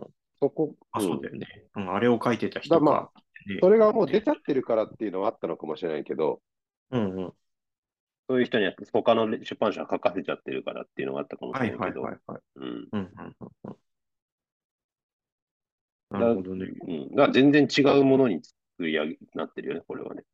[0.00, 0.06] あ。
[0.40, 1.46] そこ、あ、そうだよね。
[1.74, 2.80] うん、あれを書いてた人か。
[2.80, 3.20] まあ、
[3.60, 6.40] それがもう出ちゃってるからっていうのはあったのかもしれないけど、
[6.90, 7.32] うんうん。
[8.28, 12.02] そういう人には他の出版社が書かせちゃってるからっていうのがあったかもしれないけど。
[16.10, 16.66] なるほどね。
[16.86, 17.10] うん。
[17.10, 20.24] だから全然違うものに作り上げなってるよね、これはね。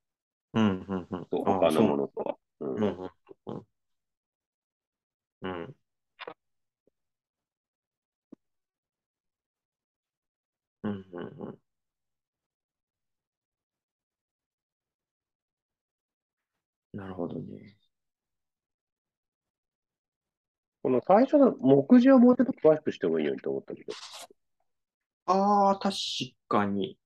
[0.54, 1.26] うんうんうん。
[1.30, 2.36] 他のものとは。
[2.60, 2.74] うん。
[2.74, 3.10] うんうん
[3.46, 3.62] うん。
[5.42, 5.76] うん。
[10.82, 11.53] うんうんうん。
[17.04, 17.76] なるほどね。
[20.82, 23.92] この最初の目次をもうちょっと詳しくしてもいいようにと思ったけど。
[25.26, 25.96] ああ、確
[26.48, 26.98] かに。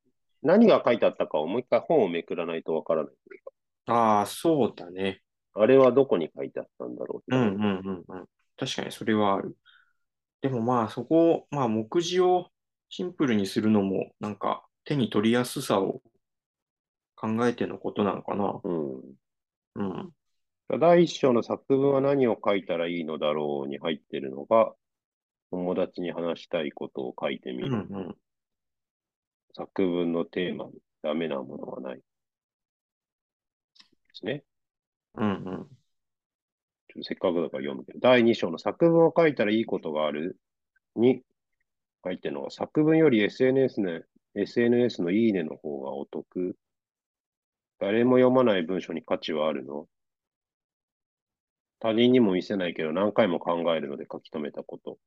[0.42, 3.42] 何が書いてあったかをもう一回本をめくらないとわからないという
[3.86, 3.92] か。
[3.92, 5.20] ああ、そうだね。
[5.54, 7.36] あれはどこに書いてあったんだろう。
[7.36, 8.26] うんうんうんうん。
[8.56, 9.56] 確かにそれはある。
[10.42, 12.50] でもまあそこ、まあ目次を
[12.88, 16.00] シンプルにするのもなんか手に取りやすさを
[17.16, 18.60] 考えてのことなのかな。
[18.62, 19.02] うん。
[19.78, 20.80] うん。
[20.80, 24.74] 第一章の作文は何を書いたらいいのだろうに入ってるのが、
[25.50, 27.68] 友達に話したいことを書いてみる。
[27.68, 28.16] うんうん、
[29.56, 31.96] 作文のテーマにダメなものはない。
[31.96, 32.02] で
[34.12, 34.44] すね。
[35.14, 35.68] うんうん。
[37.02, 40.36] せっかくだから読むけど、第2章の作文を書いたらいいことがある
[40.96, 41.22] に
[42.04, 44.00] 書いてるのは、作文より SNS の
[44.34, 46.56] SNS のいいねの方がお得。
[47.78, 49.86] 誰も読まない文章に価値はあるの？
[51.80, 54.98] 他人にも見せないけど何回も考えるので書き留めたこと。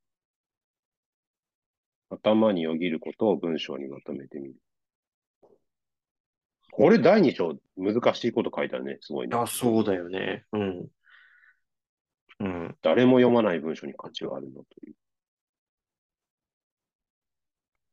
[2.10, 4.55] 頭によぎることを文章にまとめてみる。
[6.73, 8.97] これ第2章、難しいこと書いたね。
[9.01, 9.36] すごいね。
[9.36, 10.45] あ、そうだよね。
[10.53, 10.88] うん。
[12.39, 12.77] うん。
[12.81, 14.93] 誰も読まない文章に価値はあるのという。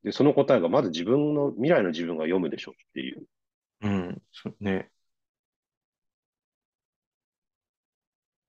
[0.05, 3.25] で、その答えがまず自分の、未来の自分が読むでしょっていう。
[3.81, 4.91] うん、そうね。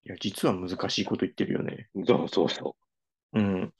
[0.06, 1.90] いや、実は難しいこと言ってるよね。
[2.08, 2.76] そうそうそ
[3.34, 3.40] う。
[3.40, 3.74] うん。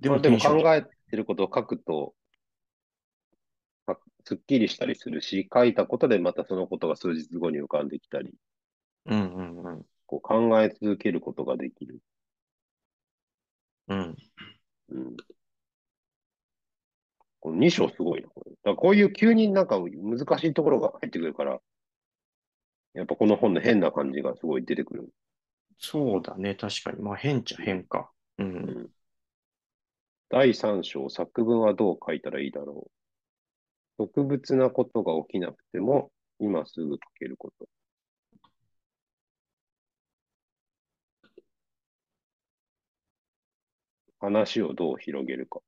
[0.00, 2.14] でも、まあ、でも考えてることを書くと、
[4.24, 8.34] すっきりしたりするし、書いたことでまたそのことが数日後に浮かんできたり、
[9.06, 9.86] うんうんうん。
[10.06, 12.00] こう考え続けることができる。
[13.88, 14.16] うん。
[14.90, 15.16] うん。
[17.40, 18.50] この2章すごいな、これ。
[18.52, 21.60] だからこういう急になんか難しいところが入ってくるから、
[22.94, 25.08] やっぱこの本の変な感じがすごい出てくる。
[25.78, 27.00] そうだね、確かに。
[27.00, 28.10] まあ変っちゃ変か。
[28.38, 28.46] うん。
[28.46, 28.90] うん、
[30.28, 32.90] 第3章、作文はどう書いたらいいだろ
[33.98, 34.06] う。
[34.06, 37.68] 特別なことが起きなくても、今すぐ書けること。
[44.20, 45.60] 話をどう広げるか。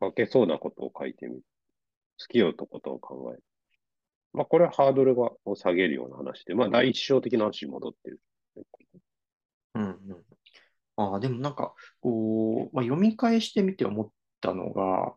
[0.00, 1.42] 書けそうなことを書いてみる。
[2.18, 3.44] 好きよとことを考える。
[4.32, 8.20] まあ、これはハードルがを下げるような話で、まあ、第一章的な話に戻ってる。
[9.74, 9.98] うんうん。
[10.96, 15.14] ああ、でもなんか、こう、まあ、読み返してみて思ったのが、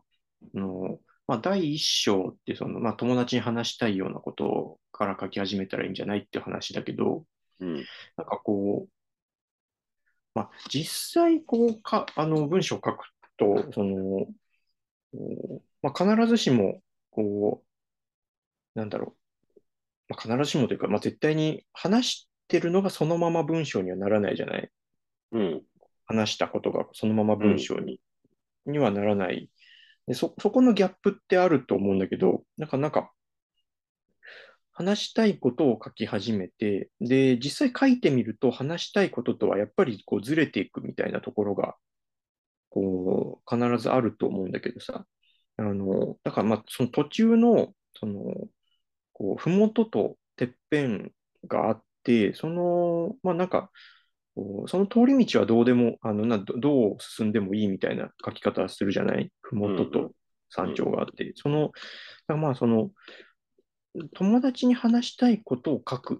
[0.54, 7.24] あのまあ、第一章ってその、まあ、友達に話したいようなことから書き始めたらいいんじゃないっていう話だけど、
[7.60, 7.84] うん、なん
[8.26, 8.90] かこう、
[10.34, 13.04] まあ、実際こうか、あの文章を書く
[13.36, 14.26] と、その、
[15.82, 17.62] まあ、必ずしも、こ
[18.74, 19.16] う、なんだろ
[19.56, 19.60] う、
[20.08, 24.70] まあ、必ずしもというか、まあ、絶対に話してるのがそのまま文章にはならないじゃない。
[25.32, 25.62] うん。
[26.06, 28.00] 話したことがそのまま文章に、
[28.66, 29.48] うん、にはならない
[30.06, 30.34] でそ。
[30.40, 33.12] そこのギャップってあると思うんだけど、なんか、なんか、
[34.72, 41.76] 話したいことを書き始めて、で、実際書いてみると話したいこととはやっぱりこうずれていくみたいなところが
[42.70, 45.04] こう、必ずあると思うんだけどさ、
[45.58, 48.48] あの、だからまあ、その途中の、その、
[49.12, 51.12] こう、ふもととてっぺん
[51.46, 53.70] があって、その、まあなんか、
[54.68, 59.30] その通り道はどうでも、あのなどう進んでもいいみたいな書き方するじゃない？
[59.42, 60.12] ふもとと
[60.48, 61.72] 山頂があって、その、
[62.28, 62.90] まあその、
[64.14, 66.16] 友達に話したいことを書くっ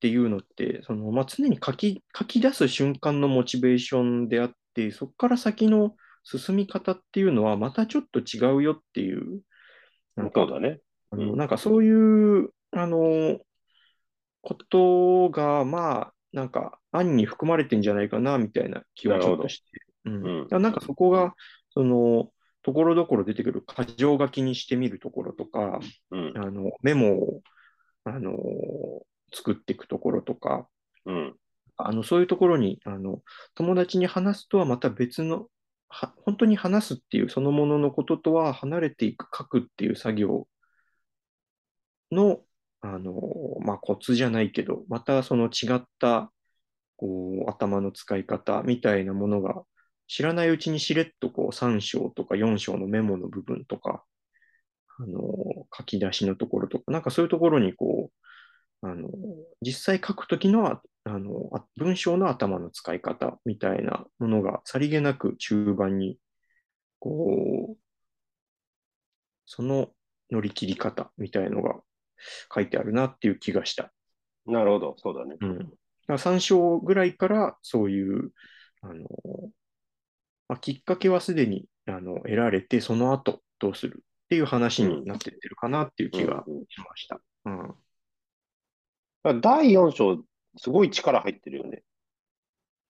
[0.00, 4.52] ていうのって、そのまあ、常に書き書き出す瞬間のモチベーションであっ、
[4.90, 5.94] そこから先の
[6.24, 9.40] 進み方っていうのはまたちょっと違うよっていう、
[10.16, 10.80] なんか、そうだね。
[11.10, 11.90] あの、なんかそうい
[12.40, 13.38] う、あの、
[14.42, 19.66] ことが、まあ、なんか、案に含まれてんじゃないかな、みたいな気はちょっとして。
[20.06, 20.48] うん。
[20.50, 21.34] なんかそこが、
[21.70, 22.30] その、
[22.64, 27.42] ところどころ出てくる箇条書きにしてみるところとか、うん、あのメモを、
[28.04, 28.32] あの
[29.32, 30.66] 作っていくところとか、
[31.04, 31.36] うん、
[31.76, 33.22] あのそういうところにあの
[33.54, 35.48] 友達に話すとはまた別の
[35.88, 40.48] は、本当に話すっていうそのもののこととは離れていく書くっていう作業
[42.10, 42.40] の、
[42.80, 43.12] あの
[43.60, 46.32] まあ、コツじゃないけど、またその違った
[46.96, 49.62] こう頭の使い方みたいなものが
[50.08, 54.04] 知らないうちにしれっとこう3章とか4章のメモの部分とか、
[54.98, 55.20] あの、
[55.76, 58.10] 書き出しのところとか、なんかそういうところにこ
[58.82, 59.08] う、あの、
[59.62, 66.18] 実際書くときのは、あの、文章の頭の使い方みたいなものがさりげなく中盤に、
[66.98, 67.78] こう、
[69.46, 69.90] その
[70.30, 71.76] 乗り切り方みたいのが
[72.54, 73.92] 書いてあるなっていう気がした。
[74.46, 75.36] なるほど、そうだね。
[75.40, 75.58] うん。
[75.58, 75.72] だか
[76.06, 78.32] ら3章ぐらいからそういう、
[78.80, 79.06] あの、
[80.48, 87.20] まあ、きっかけはすでにあの得られて、その後どうするっていう話になってってるかなっていう気がしました。
[87.46, 87.74] うん、
[89.24, 90.22] うん、第4章、
[90.56, 91.82] すごい力入ってるよね。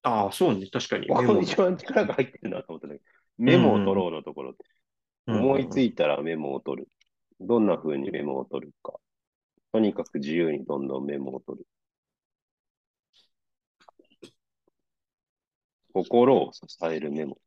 [0.03, 1.09] ああ、そうね、確かに。
[1.09, 3.01] ここ一番力が入ってるなと思ったけど、
[3.39, 4.55] メモを取ろうのところ、
[5.27, 6.89] うん、思いついたらメモを取る。
[7.41, 8.95] どんな風にメモを取るか。
[9.73, 11.67] とにかく自由にどんどんメモを取る。
[15.95, 17.39] 心を支えるメモ。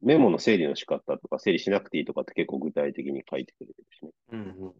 [0.00, 4.10] メモの整理の仕方とか、整理しなくていいとかって結構具体的に書いてくれてるしね。
[4.32, 4.74] うんうん。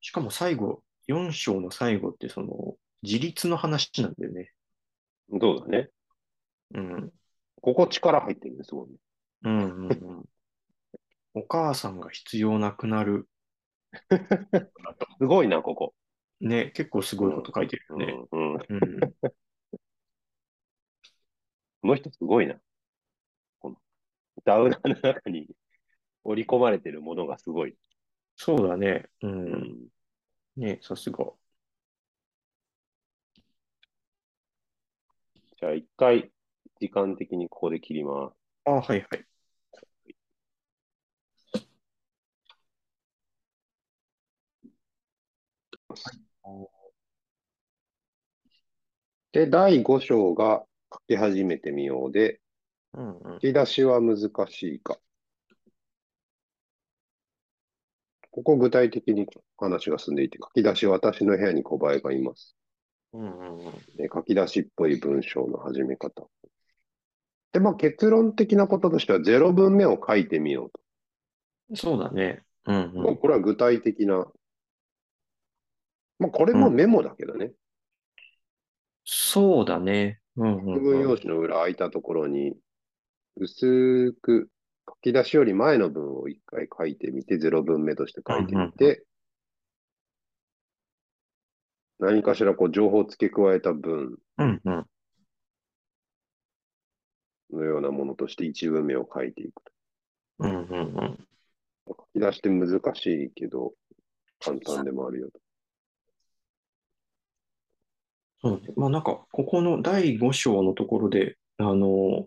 [0.00, 4.52] しかも最後、4章の最後ってその、自立の話なんだよね。
[5.40, 5.90] そうだね。
[6.74, 7.12] うん。
[7.60, 8.96] ここ力入ってるね、すごいね。
[9.44, 10.24] うんうんうん。
[11.34, 13.28] お母さんが必要なくなる。
[15.18, 15.94] すごいな、ここ。
[16.40, 18.26] ね、結構すごいこと書いてるよね。
[18.32, 19.00] うん、うん、うん
[21.82, 22.60] この人すごいな。
[23.58, 23.76] この
[24.44, 25.48] ダウナーの中に
[26.24, 27.76] 織り込まれてるものがすごい。
[28.36, 29.08] そうだね。
[29.22, 29.52] うん。
[29.52, 29.88] うん、
[30.60, 31.24] ねさすが。
[35.58, 36.30] じゃあ一回、
[36.80, 38.34] 時間的にここで切ります。
[38.66, 39.26] あ、はいはい。
[49.32, 52.40] で、第5章が書き始めてみようで、
[52.92, 54.98] うんうん、書き出しは難しいか。
[58.30, 59.26] ここ具体的に
[59.56, 62.56] 話が進んでいて、書き出し私の部屋に小林がいます。
[63.12, 66.28] うんうんうん、で書き出しっぽい文章の始め方。
[67.52, 71.76] で、まあ結論的なこととしては0文目を書いてみようと。
[71.76, 72.42] そうだね。
[72.66, 74.26] うんうん、これは具体的な。
[76.18, 77.46] まあこれもメモだけどね。
[77.46, 77.54] うん、
[79.04, 80.20] そうだね。
[80.36, 82.54] うんうんうん、用紙の裏空いたところに、
[83.36, 84.48] 薄く
[84.90, 89.04] 書き出しより前の文を一回書いてみて、0文目として書いてみて、
[92.00, 94.18] 何かしらこう情報を付け加えた文
[97.52, 99.72] のようなものとして1文目を書いていくと。
[100.40, 101.26] うんうんうん、
[101.86, 103.74] 書き出して難しいけど、
[104.40, 105.40] 簡単でもあるよと。
[108.42, 108.68] そうね。
[108.76, 112.26] まあなんか、ここの第5章のところで、あの、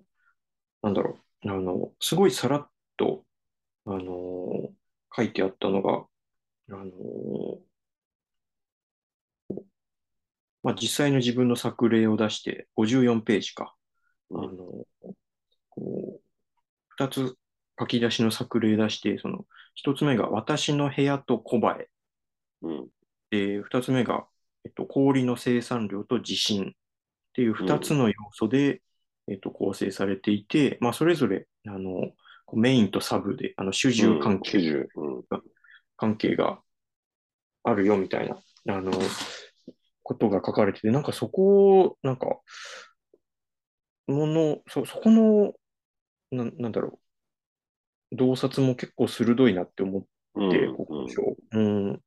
[0.84, 3.26] なんだろう、あの、すごいさらっと、
[3.86, 4.70] あの、
[5.16, 6.06] 書いてあったのが、
[6.70, 7.60] あの、
[10.64, 13.76] まあ実際の自分の作例を出して、54ページか。
[14.32, 14.86] あの、
[15.70, 16.22] こう、
[16.98, 17.38] 2つ
[17.80, 21.88] 書き出しの作例出して、その、1つ目が私の部屋と小林。
[22.62, 22.90] うん、
[23.30, 24.28] で、2つ目が
[24.64, 26.72] えっと、氷の生産量と地震っ
[27.34, 28.80] ていう2つの要素で、うん、
[29.28, 32.12] えっと、構成されていて、まあ、それぞれあの
[32.54, 34.72] メインとサブであの主従関係。
[34.72, 35.42] が、うん、
[35.98, 36.60] 関係が
[37.64, 38.38] あるよみたいな
[38.76, 38.92] あの
[40.04, 42.28] ことが書かれてて、なんかそこを、なんか、
[44.08, 45.54] もの、そ、そこの、
[46.32, 47.00] ななんだろ
[48.12, 51.06] う、洞察も結構鋭いなって思って、ここ、
[51.52, 52.02] うん、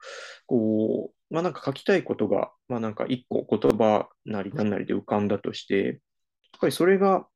[0.47, 6.01] こう、まあなんか書きたいことが、まあなんか一個言葉なり何なりで浮かんだとして、
[6.59, 7.27] ぱりそれが、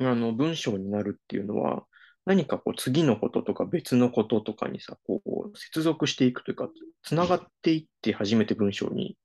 [0.00, 1.84] あの、文章になるっていうのは、
[2.26, 6.68] 何かこう次のこととか別のこととかにさ、こう接続していくというか、
[7.02, 9.16] つながっていって初めて文章に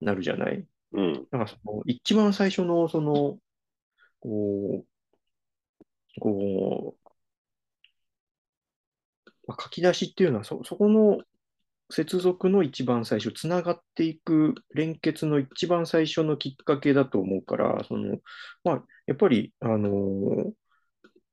[0.00, 0.64] なるじゃない？
[0.92, 1.26] うん。
[1.30, 3.38] なんかその一番最初のその、
[4.18, 7.10] こう、こう、
[9.46, 11.20] まあ、書き出しっていうのはそ、そこの
[11.90, 18.18] 接続の一番最初、つながっていく連結の一番最初のきっかけだと思うから、その、
[18.64, 20.52] まあ、やっぱり、あのー、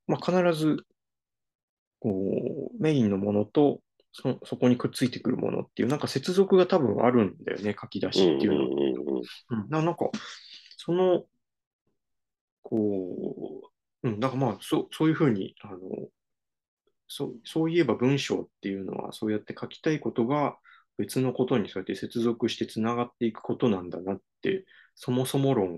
[0.07, 0.85] まあ、必ず、
[1.99, 3.81] こう、メインのものと、
[4.11, 9.21] そ、そこにくっついてくるものっていう、なんか接続が多分あるんだよね、書き出しっていうのは。
[9.49, 10.09] うん、ななんか、
[10.77, 11.25] その、
[12.63, 13.61] こ
[14.03, 15.77] う、うん、だからまあ、そう、そういうふうに、あの、
[17.07, 20.57] そう、そういえば文章っていうのは、そうやって書きたいことが
[20.97, 25.77] 別のことにそうやって接続してつながっていくことなんだなって、そもそも論を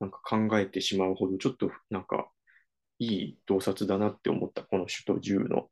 [0.00, 2.30] なんか考えてしまうほど、ちょっとなんか
[2.98, 5.68] いい洞察だなって思った、この首都10の。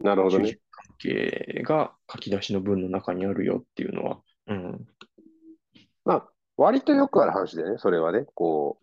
[0.00, 0.58] なるほどね。
[0.70, 4.20] 関係が書き出しの文の中にあるよっていうのは。
[4.48, 4.86] うん。
[6.04, 8.81] まあ、割とよくある話でね、それはね、こう、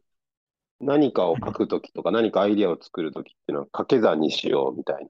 [0.82, 5.10] 何かを書くときとか、何かアイディアを作るときっていうのは掛け算にしようみたいな。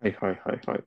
[0.00, 0.84] はいはいはいはい。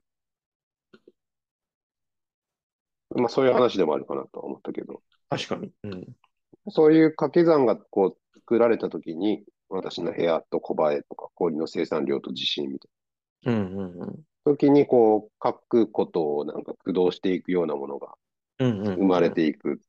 [3.14, 5.02] まあそういう話でもあるかなと思ったけど。
[5.28, 5.70] 確かに。
[5.84, 6.06] うん。
[6.68, 12.88] そういう掛け算がこう作られたときに、私の部屋と小映えとか氷の生産量と地震みた
[13.50, 13.60] いな。
[13.60, 14.24] うんうんうん。
[14.44, 18.14] 時にこう書くことをなんか駆動していくようなものが
[18.58, 19.80] 生まれていく。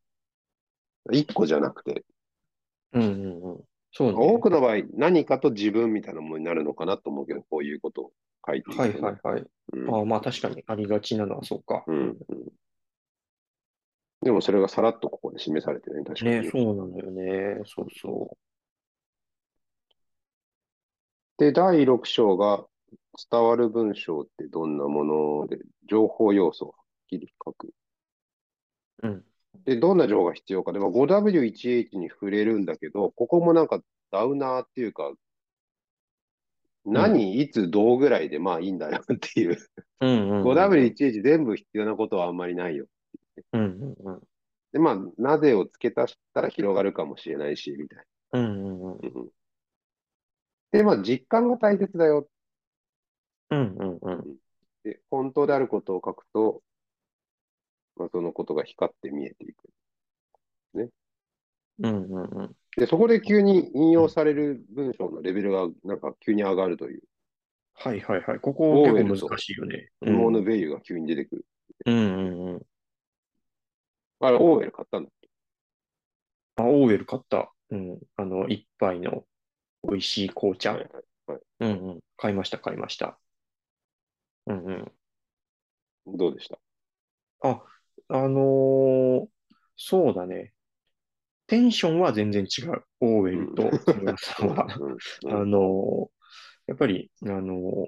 [1.11, 2.03] 一個じゃなくて。
[2.93, 3.63] うんうんうん。
[3.91, 4.17] そうね。
[4.17, 8.11] 多くの場合、何かと自分みたいなものになるのかなと思うけど、こういうことを
[8.45, 9.45] 書いている、はいはいはい。
[9.73, 11.83] うん、あまあ確かにありがちなのはそうか。
[11.87, 12.17] うん、うん。
[14.21, 16.31] でもそれがさらっとここで示されてね、確かに。
[16.41, 17.61] ね、そうなんだよね。
[17.65, 18.37] そうそう。
[21.37, 22.65] で、第6章が
[23.31, 25.59] 伝わる文章ってどんなもので、
[25.89, 27.69] 情報要素をはっきり書く？
[29.03, 29.23] うん。
[29.65, 33.81] で、どんな情報が必要かで、まあ、5W1H に触れるんだけど、ここもなんか
[34.11, 35.11] ダウナーっていうか、
[36.85, 39.57] 何、いつ、どうぐらいでまあいいんだよっていう。
[39.99, 42.87] 5W1H 全部必要なことはあんまりないよ。
[43.51, 44.21] うんうんうん、
[44.71, 48.39] で、まあ、なぜを付け足したら広がるかもしれないし、みたいな。
[48.39, 49.29] うんうんうん、
[50.71, 52.27] で、まあ、実感が大切だよ。
[53.49, 54.37] うんうんうん、
[54.83, 56.61] で本当であることを書くと、
[57.97, 59.69] まあ、そのことが光って見えていく。
[60.73, 60.89] ね。
[61.79, 62.55] うんうんうん。
[62.77, 67.03] で、そこで急に引用される文章のレベルがなんか急に上がるという。
[67.73, 68.39] はいはいはい。
[68.39, 69.89] ここ結構難しいよね。
[70.01, 71.45] うん、モーヌ・ベイユが急に出てくる。
[71.85, 72.61] うんうんうん。
[74.19, 75.29] あれ、オーウェル買ったんだっけ？
[76.55, 77.53] あ、オーウェル買った。
[77.69, 77.99] うん。
[78.15, 79.25] あの、一杯の
[79.83, 80.73] 美味しい紅茶。
[80.73, 81.41] はいはいはい。
[81.59, 81.99] うんうん。
[82.15, 83.19] 買いました、買いました。
[84.47, 86.17] うんうん。
[86.17, 86.57] どうでした？
[87.41, 87.61] あ、
[88.09, 89.27] あのー
[89.79, 90.53] そうだね。
[91.45, 92.83] テンションは全然違う。
[92.99, 94.67] オーウェルと木村さんは。
[95.29, 96.17] あのー
[96.67, 97.87] やっぱり、あのー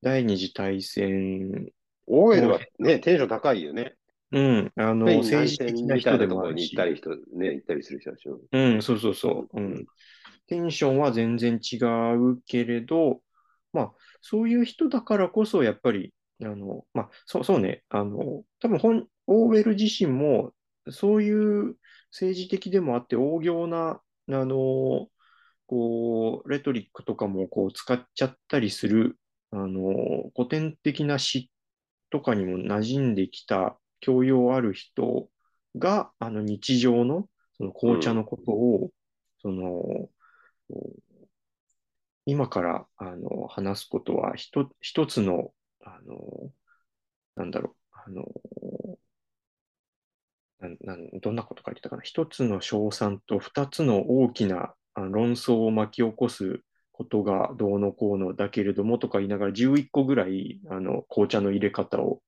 [0.00, 1.70] 第二次大戦、
[2.06, 3.96] オーウェルはね、テンション高いよね。
[4.32, 6.74] うん、あの、政治的な人でもあるし。
[6.74, 8.40] 行ったり人、ね、行ったりする人でしょ。
[8.52, 9.60] うん、そうそうそう。
[9.60, 9.86] うん。
[10.46, 13.22] テンションは全然違うけれど、
[13.72, 16.12] まあ、そういう人だからこそ、やっぱり、
[16.42, 20.52] あの、まあ、そうそうね、あの、多分本、オーウェル自身も、
[20.90, 21.76] そういう
[22.10, 25.08] 政治的でもあって、大行な、あの、
[25.66, 29.18] こう、レトリックとかもこう使っちゃったりする、
[29.50, 31.50] あの、古典的な詩
[32.10, 35.28] とかにも馴染んできた教養ある人
[35.76, 38.90] が、あの、日常の、その紅茶のことを、うん、
[39.38, 40.08] その、
[42.26, 45.52] 今からあの話すことは一つの
[45.84, 46.50] あの、
[47.36, 48.24] なんだろう、あの、
[50.68, 52.02] ななどんなこと書いてたかな。
[52.02, 56.60] 一つの賞賛と二つの大きな論争を巻き起こす
[56.92, 62.20] ことがどうのこうのだけれどもとか言いながら11個ぐらいあの紅茶の入れ方を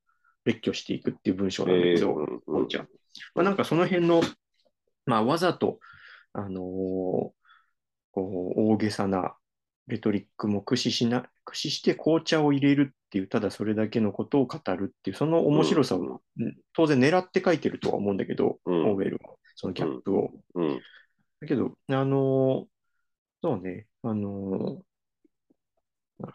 [0.45, 2.87] 列挙していくっていう文章なんだけど、えー、紅茶。
[3.35, 4.23] まあ、なんかその辺の、
[5.07, 5.79] まあ、わざと、
[6.33, 7.33] あのー、こ
[8.57, 9.37] う大げさな
[9.87, 20.33] レトリックも駆使しな、駆使して紅茶を入れるっていう、ただそれだけのことを語るっていう、その面白さを、うん、当然狙って書いてるとは思うんだけど、うん、オーベルは、そのギャップを。
[20.55, 20.81] うん、
[21.41, 22.67] だけど、あのー、
[23.43, 26.27] そうね、あのー、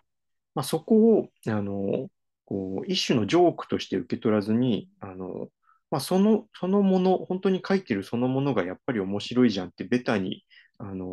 [0.55, 2.07] まあ、そこを、あのー、
[2.45, 5.47] こう一種のジョークとして受け取らずに、あの
[5.89, 10.45] まあ、その、そのもの、本当に書いてるそのものがやっぱり面白いじゃんって、ベタに、
[10.77, 11.05] あの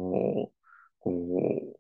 [1.00, 1.77] こう、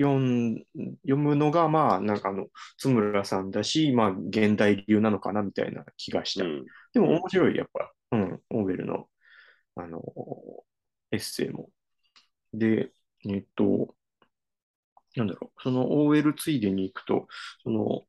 [0.00, 0.64] 読ん
[1.02, 2.46] 読むのが、まあ、なんかあの、
[2.78, 6.44] 津村さんだし、まあ、現代流なのかなみたいな気がした。
[6.44, 9.08] うん、でも面白い、やっぱ、うん、オーベルの、
[9.76, 10.02] あの、
[11.12, 11.70] エッセイも。
[12.52, 12.92] で、
[13.28, 13.94] えっと、
[15.16, 17.26] なんだろう、その OL ついでに行くと、
[17.62, 18.02] その、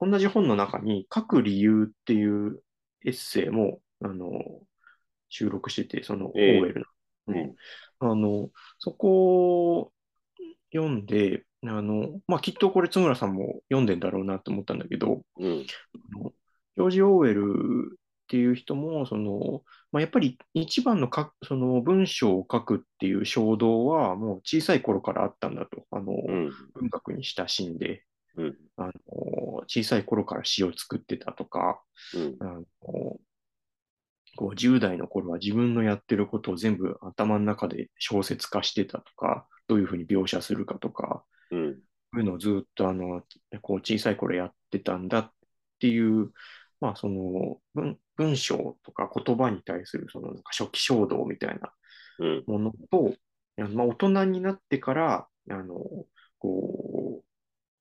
[0.00, 2.62] 同じ本の中に書く理由っていう
[3.04, 4.30] エッセイも、あの、
[5.28, 6.86] 収録してて、その OL
[7.26, 7.34] の。
[7.34, 7.44] えー、
[8.00, 8.10] うん。
[8.10, 9.92] あの、そこを
[10.72, 17.96] 読んで、あの、まあ、きっとこれ津村さんも読んでんだろうなと思ったんだけど、うん、ジョージ・オーウェルっ
[18.28, 19.62] ていう人も、その、
[19.92, 25.86] まあ、やっぱり一番のかその文章を書くっていう衝動はもう小さい頃からあったんだと。
[25.90, 28.04] あの、うん、文学に親しんで、
[28.36, 28.92] うん、あの、
[29.68, 31.80] 小さい頃から詩を作ってたとか、
[32.14, 32.64] うん、あの
[34.36, 41.80] こう10代の頃は自分のやってることを全部頭の中で小説化してたとか、どういうふうに描写するかとか、うん、そ
[42.16, 43.22] ういうのをずっとあの
[43.62, 45.32] こう小さい頃やってたんだっ
[45.78, 46.32] ていう
[46.80, 51.72] まあ、その文文章とか言葉に対するそのなんか初期衝動みたいな
[52.46, 53.14] ものと、
[53.58, 55.74] うん、まあ、大人になってからあの
[56.38, 57.24] こう、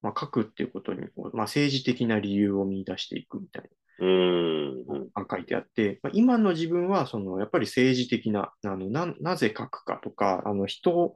[0.02, 3.70] まあ、書くっていうことに、まあ、政治的な理由を見出していくみたいな。
[3.98, 4.86] うん。
[5.32, 11.14] 書いてあって、まあ、今の自分はそのやっぱり政治的なあのななぜ書くかとかあの人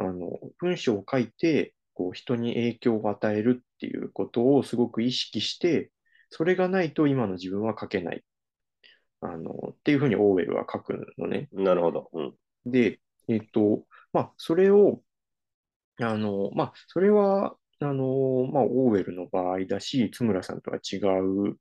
[0.00, 5.90] あの文章を書いてこう人に影響を与えるっていうことをすごく意識して
[6.30, 8.24] それがないと今の自分は書けない。
[9.20, 11.48] あの、っていうふうにオーウェルは書くのね。
[11.52, 12.08] なるほど。
[12.14, 12.34] うん、
[12.64, 15.02] で、えっ、と、まあ、それを、
[16.00, 21.58] あの、まあ、それは、あの、まあ、オーウェルの場合だし、津村さんとは違う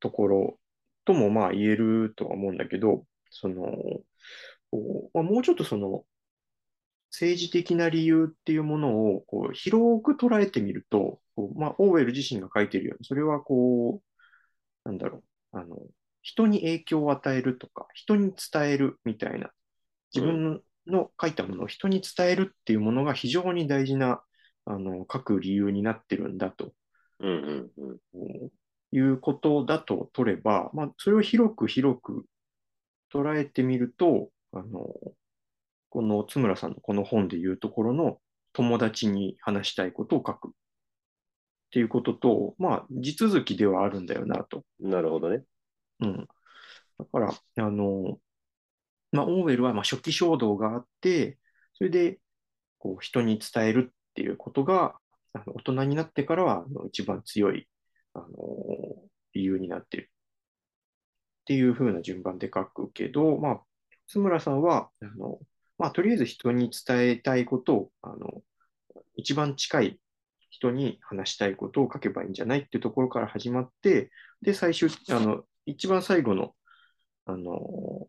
[0.00, 0.58] ところ
[1.04, 3.62] とも、まあ、言えるとは思うんだけど、その、
[5.12, 6.04] まあ、もうちょっとその、
[7.14, 15.76] 政治的な理由っていうものをこう広く捉えてみると、こうまあ、オーウェル自身が書いているように、それはこう、なんだろう、あの、
[16.22, 19.50] 人に影響を与えるとか、人に伝えるみたいな、
[20.12, 24.20] 自分の書いたものを人に伝えるっていうものが非常に大事な、
[24.64, 26.72] あの、書く理由になってるんだと。
[27.20, 28.50] うんうんうん、
[28.90, 32.26] いうことだと取れば、まあ、それを広く広く
[33.12, 34.88] 捉えてみると、あの、
[35.94, 38.18] この津村さんのこの本でいうところの
[38.52, 40.50] 友達に話したいことを書くっ
[41.70, 44.64] ていうことと、まあ、地続きではあるんだよなと。
[44.80, 45.44] なるほどね。
[46.00, 46.26] うん。
[46.98, 48.18] だから、あの、
[49.12, 51.38] まあ、オーウェルはまあ初期衝動があって、
[51.74, 52.18] それで、
[52.78, 54.96] こう、人に伝えるっていうことが、
[55.32, 57.68] あの大人になってからは、あの一番強い、
[58.14, 58.28] あの、
[59.32, 60.10] 理由になっている。
[61.42, 63.62] っていう風な順番で書くけど、まあ、
[64.08, 65.38] 津村さんは、あの、
[65.78, 68.42] まあ、とりあえず人に伝えたいことを、あの、
[69.16, 70.00] 一番近い
[70.50, 74.10] 人に話したいことを書けばいいんじゃないっていうところから始まって、
[74.42, 76.54] で、最終、あの、一番最後の、
[77.26, 78.08] あの、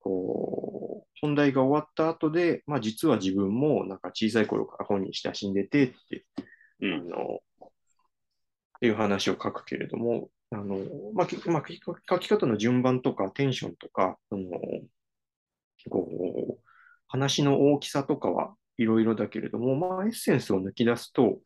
[0.00, 6.26] こう、本題が終わった後で、まあ、実は自分もなんか小さい頃から本に親しんでてって、
[6.80, 10.78] うん、あの、っていう話を書くけれども、あの、
[11.14, 11.64] まあ、まあ、
[12.08, 14.50] 書き方の順番とかテンションとか、その、
[15.90, 16.69] こう、
[17.10, 21.38] 話の大きさとかはいろいろだけれども、まあ、エッセンスを抜き出すと、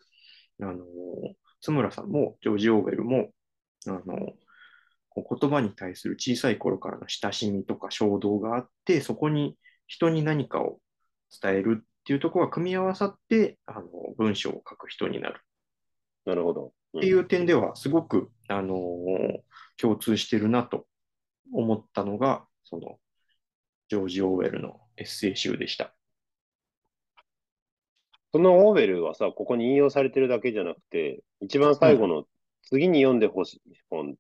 [0.61, 0.85] あの、
[1.61, 3.31] 津村さんもジョージ・オーウェルも、
[3.87, 4.35] あの、
[5.17, 9.57] 言葉に対する小さい頃からの親しみとか衝動があって、そこに
[9.87, 10.81] 人に何かを
[11.43, 13.89] 伝えるっていうところが組み合わさって、あの、
[14.19, 15.41] 文章を書く人になる。
[16.27, 16.73] なるほど。
[16.93, 18.79] うん、っていう点では、すごく、あの
[19.79, 20.87] 共通してるなと
[21.51, 22.99] 思ったのが、その、
[23.89, 25.95] ジョージ・オーウェルのエッセイ集でした。
[28.33, 32.25] そのオーベルはさ、ここに引用されてるだけじゃなくて、一番最後の
[32.63, 34.15] 次に読んでほしい本っ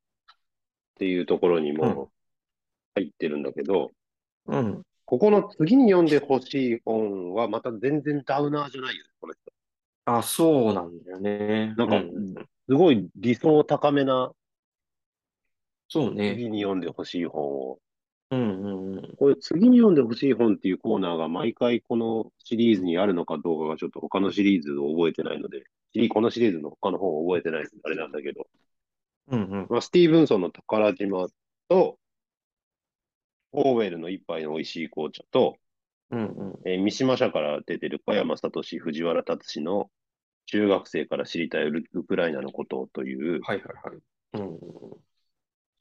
[0.99, 2.11] ていうところにも
[2.95, 3.91] 入ってるんだけど、
[4.47, 4.83] うん。
[5.05, 9.53] ここの次に読んでほしい本はまた全然ダウナーじゃないよね、この人。
[10.07, 11.75] あ、そうなんだよね。
[11.77, 12.03] なんか、
[12.69, 14.33] すごい理想高めな、
[15.89, 16.35] そうね。
[16.35, 17.79] 次に読んでほしい本を
[18.35, 19.17] うんうんうん。
[19.17, 25.65] これ次に読んでほしい本っていうコーナーが毎回このシリーズにあるのかどうかがちょっと他のシリーズを覚えてないので、
[26.09, 28.47] このシリーズの他の本を覚えてないのであれなんだけど、
[29.29, 31.29] うんうんまあ、スティーブンソンの宝島
[31.69, 31.99] と、
[33.53, 35.57] オーウェルの一杯の美味しい紅茶と、
[36.11, 39.91] うんうんえー、三島社から出てる小山聡、藤原達の
[40.47, 43.99] 中学生から知りたいウクライナのことという、はいはいはい。
[44.35, 44.59] うん、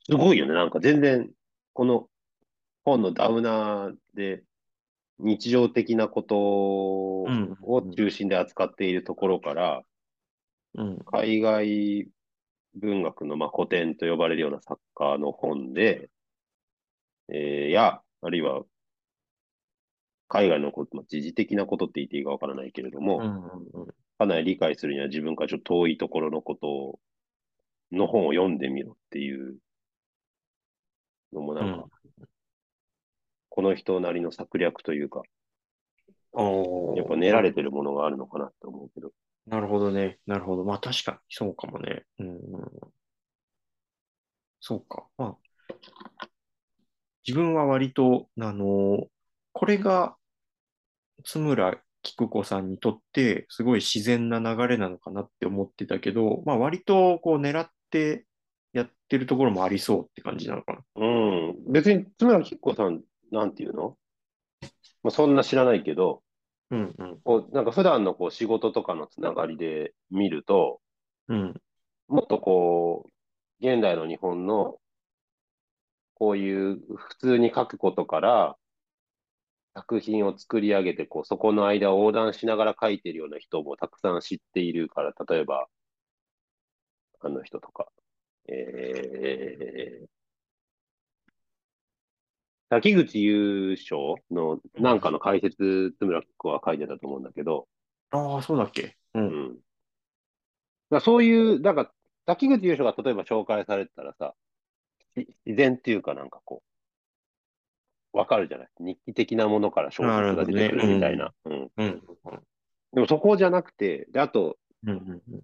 [0.05, 0.53] すごいよね。
[0.53, 1.29] なんか全然、
[1.73, 2.07] この
[2.85, 4.43] 本のダウナーで
[5.19, 7.25] 日常的なことを
[7.95, 9.81] 中心で扱っているところから、
[10.75, 12.07] うん、海外
[12.75, 16.09] 文学のまあ古典と呼ばれるような作家の本で、
[17.29, 18.63] えー、や、あるいは
[20.27, 26.99] 海外のこと、まあ、時事的なことって言っていいかわからないけれども、かなり理解するには自分からちょっと遠いところのこと
[27.95, 29.57] の本を読んでみろっていう
[31.33, 31.89] のもなんか、うん、
[33.55, 35.21] この人なりの策略というか、
[36.35, 39.11] やっぱ練られてるものがあるのかなって思うけど。
[39.45, 40.17] なるほどね。
[40.25, 40.63] なるほど。
[40.63, 42.03] まあ確かにそうかもね。
[42.17, 42.39] うん、
[44.59, 45.05] そうか。
[45.19, 45.37] ま
[46.19, 46.27] あ、
[47.27, 49.05] 自分は割と、あの、
[49.51, 50.15] これが
[51.23, 58.25] 津村菊子さんにとってすごい自然な流れなのかなって思ってたけど、まあ割とこう狙って
[58.73, 60.79] やってるところもありそうって感じなのかな。
[60.95, 61.71] うん。
[61.71, 63.03] 別に津村菊子さん、
[63.33, 63.97] なんていうの？
[65.03, 66.23] まあ、そんな知らないけど、
[66.71, 70.79] うんうん、こうなんか普段のこう仕事とかのつながりで見ると、
[71.27, 71.61] うん、
[72.07, 73.09] もっとこ
[73.61, 74.77] う、現代の日本の
[76.15, 78.55] こういう普通に書くことから
[79.75, 85.67] 作品を作り上げてこう、そこの間を横断しながら書いてるような人もたくさん知っているから、例えば、
[87.21, 87.87] あの人とか、
[88.47, 90.05] えー、
[92.75, 97.67] 滝口優勝のなんかの解説、津村君は書いてたと思うんだけど。
[98.11, 98.97] ああ、そうだっけ？
[99.13, 99.27] うん。
[99.27, 99.57] うん、
[100.89, 101.91] だそういう、だから、
[102.25, 104.33] 滝口優勝が例えば紹介されてたらさ、
[105.15, 106.63] 自然っていうかなんかこ
[108.13, 108.67] う、わかるじゃない？
[108.79, 111.33] 日記的なものから小説が出てくるみたいな。
[111.45, 111.71] うん。
[111.77, 112.01] うん。
[112.93, 115.41] でもそこじゃなくて、で、あと、うんうんうん、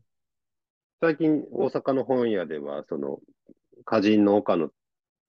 [1.01, 3.19] 最近大阪の本屋では、その、
[3.81, 4.69] 歌人の岡野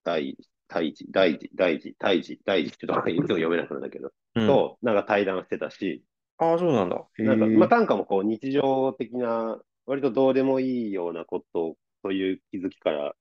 [0.03, 0.37] 大
[0.73, 6.03] 大事、大事、大事、大事、大事って言うと読めなくなるんだけど、うん、と、なんか対談してたし、
[6.37, 7.05] ああ、そうなんだ。
[7.19, 13.13] なんか、まあ、短歌もこう日常的な、割とどうでもいいようなことを、そういう気づきから、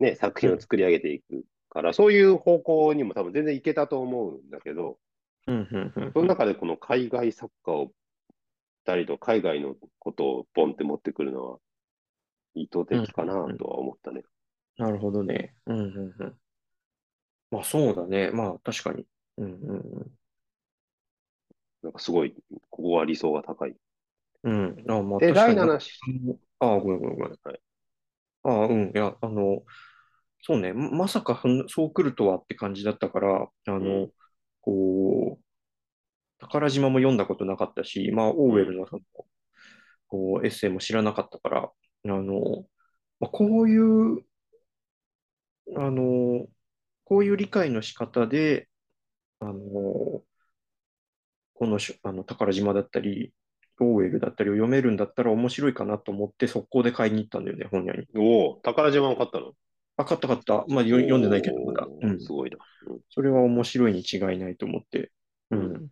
[0.00, 4.98] ね、作品を作り上げていくから、うん、そういう方向にも多分全然いけたと思うんだけど、
[5.46, 7.90] うんその中でこの海外作家を
[8.84, 11.58] たりと海外のことをポンって持ってくるのは
[12.54, 14.22] 意図的かなとは思ったね。
[14.78, 15.54] なるほどね。
[15.66, 16.34] うんうんうん。
[17.50, 18.30] まあそうだね。
[18.30, 19.06] まあ確かに。
[19.38, 20.10] うんうんうん。
[21.82, 22.34] なんかすごい、
[22.70, 23.74] ここは理想が高い。
[24.44, 24.84] うん。
[24.88, 25.98] あ、まあで、第7子。
[26.60, 27.38] ああ、ごめんごめんごめん。
[27.42, 27.60] はい、
[28.44, 28.92] ああ、うん。
[28.94, 29.62] いや、あの、
[30.42, 30.72] そうね。
[30.72, 34.12] まさかそう来るとはって感じだったから、あの、うん、
[34.60, 35.44] こう、
[36.40, 39.02] 宝島も読んだことなかったし、まあ、オーウェルのその、
[40.08, 42.66] こう、エッセイも知らなかったから、あの、
[43.20, 44.24] まあ、こういう、
[45.76, 46.46] あの、
[47.10, 48.68] こういう理解の仕方で、
[49.40, 50.24] あの、こ
[51.62, 53.32] のあの宝島だったり、
[53.80, 58.06] オーウェルだったりを読めるんだったら面白いかなと思って速攻で買いに行ったんだよね、本屋に。
[58.14, 59.54] おお、宝島も買ったの？
[59.96, 60.64] あ、買った買った。
[60.68, 61.84] まあ、読んでないけど、まだ。
[62.00, 62.20] うん。
[62.20, 63.00] すごいな、うん。
[63.10, 65.10] それは面白いに違いないと思って。
[65.50, 65.88] うん。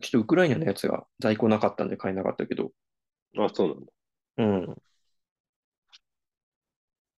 [0.00, 2.70] ちょっとウクライナのやつが在庫なかったんで買えなかったけど。
[3.36, 3.92] あ、そうなんだ。
[4.36, 4.76] うん。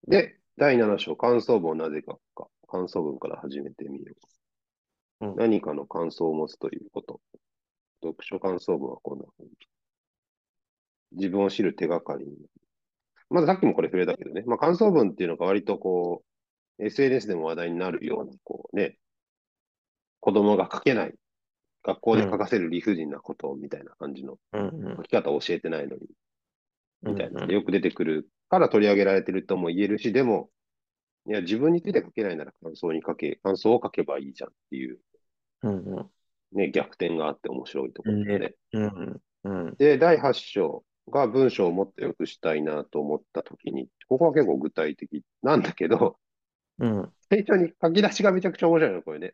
[0.07, 2.47] で、第7章、感想文をなぜ書くか。
[2.67, 4.13] 感想文から始めてみよ
[5.21, 5.27] う。
[5.27, 7.21] うん、何かの感想を持つということ。
[8.03, 9.51] 読書感想文はこんな風に。
[11.13, 12.33] 自分を知る手がかりに。
[13.29, 14.43] まださっきもこれ触れたけどね。
[14.45, 16.23] まあ、感想文っていうのが割とこ
[16.79, 18.97] う、SNS でも話題になるような、こうね、
[20.19, 21.13] 子供が書けない、
[21.83, 26.07] 学校で書かせる理不尽なことみたいな感じの書き方を教えてないのに、
[27.01, 30.49] みたいな、よく出てくるから取り上げられてるとも言えるし、でも、
[31.27, 34.99] いや、自分について書けないなら感想に書け、感想を書けばいいじゃんっていう、
[35.63, 36.09] うんうん、
[36.53, 38.39] ね、逆転があって面白いところで。
[38.39, 38.55] ね。
[38.73, 39.21] うん。
[39.43, 46.17] うん、で、第8章が文章をもっと良くしたいなと思ったときに、ここは結構具体的なんだけど、
[46.79, 49.33] うん、最初に書き出しがめちゃくちゃ面白いの、これね。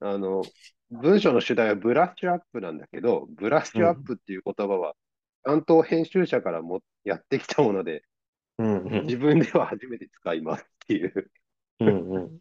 [0.00, 0.42] あの、
[0.90, 4.94] 文章の主題はブラッシュアップなんだけど、ブラッシュアップっていう言葉は、
[5.44, 8.02] 担当編集者からもやってきたもので、
[8.60, 11.30] うんうん、自分では初めて使いますっていう。
[11.80, 12.40] うんうん。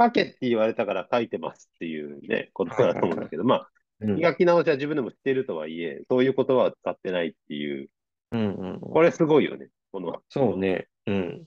[0.00, 3.70] 書けって言われたから書いてますっていうね、ことだと思うんだけど、まあ、
[4.00, 7.90] 磨き直しは自分でも知ってるとはいえ、そういう言葉は使ってないっていう。
[8.32, 8.80] うんうん。
[8.80, 10.22] これすごいよね、この。
[10.28, 10.86] そうね。
[11.06, 11.46] うん。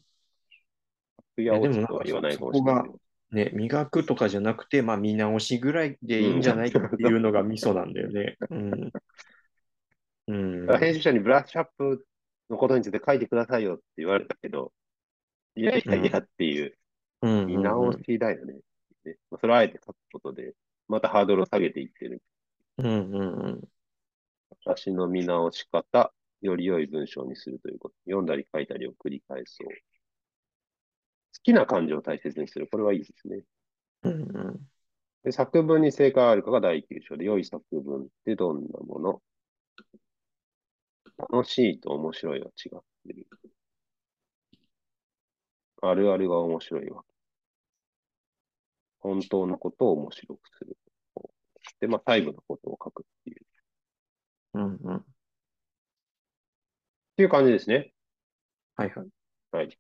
[1.38, 2.90] いや、でもとは言わないかもしれない。
[3.30, 8.38] ね、磨くとかじゃなくて、まあ、見直しぐらいでいいんじゃないかっていうのがミソなんだよね。
[8.50, 8.92] うん。
[10.30, 12.06] うん、編集者にブラッシュアップ
[12.50, 14.72] のことについて書いてくださいよって言われたけど、
[15.56, 16.78] いやいやいやっていう、
[17.22, 18.60] 見直しだよね。
[19.39, 20.54] それをあえて書くことで、
[20.88, 22.22] またハードルを下げていってる。
[22.78, 23.62] うんうんうん。
[24.66, 27.95] 私の見直し方、より良い文章にするということ。
[28.06, 29.68] 読んだり書いたりを繰り返そう。
[29.68, 29.74] 好
[31.41, 32.68] きな感情を大切にする。
[32.72, 33.41] これはいいですね。
[34.04, 34.16] うんう
[34.52, 34.60] ん。
[35.24, 39.22] で、作文に正解あるかが第9章で、良い作文ってどんなもの？
[41.18, 43.28] 楽しいと面白いは違ってる。
[45.82, 47.03] あるあるが面白いわ。
[48.99, 50.78] 本当のことを面白くする。
[51.80, 53.45] で、まあ、細部のことを書くっていう。
[54.53, 54.95] うんうん。
[54.97, 55.03] っ
[57.18, 57.93] ていう感じですね。
[58.76, 59.07] はいはい。
[59.51, 59.80] はい。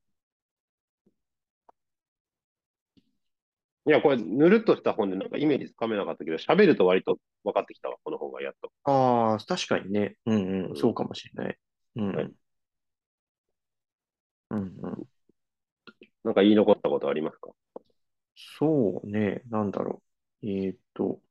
[3.87, 8.71] いや、これ、ぬるっとした本でなんかイメージつかめなかったけど、喋ると割と分かってきたわ、この本がやっと。
[8.83, 10.17] ああ、確かにね。
[10.25, 11.57] うんうん、そうかもしれない。
[11.95, 12.15] うん。
[12.15, 12.33] はい、
[14.51, 15.07] うんうん。
[16.23, 17.51] なんか言い残ったことありますか？
[18.35, 20.03] そうね、なんだろ
[20.43, 20.47] う。
[20.47, 21.21] えー、っと、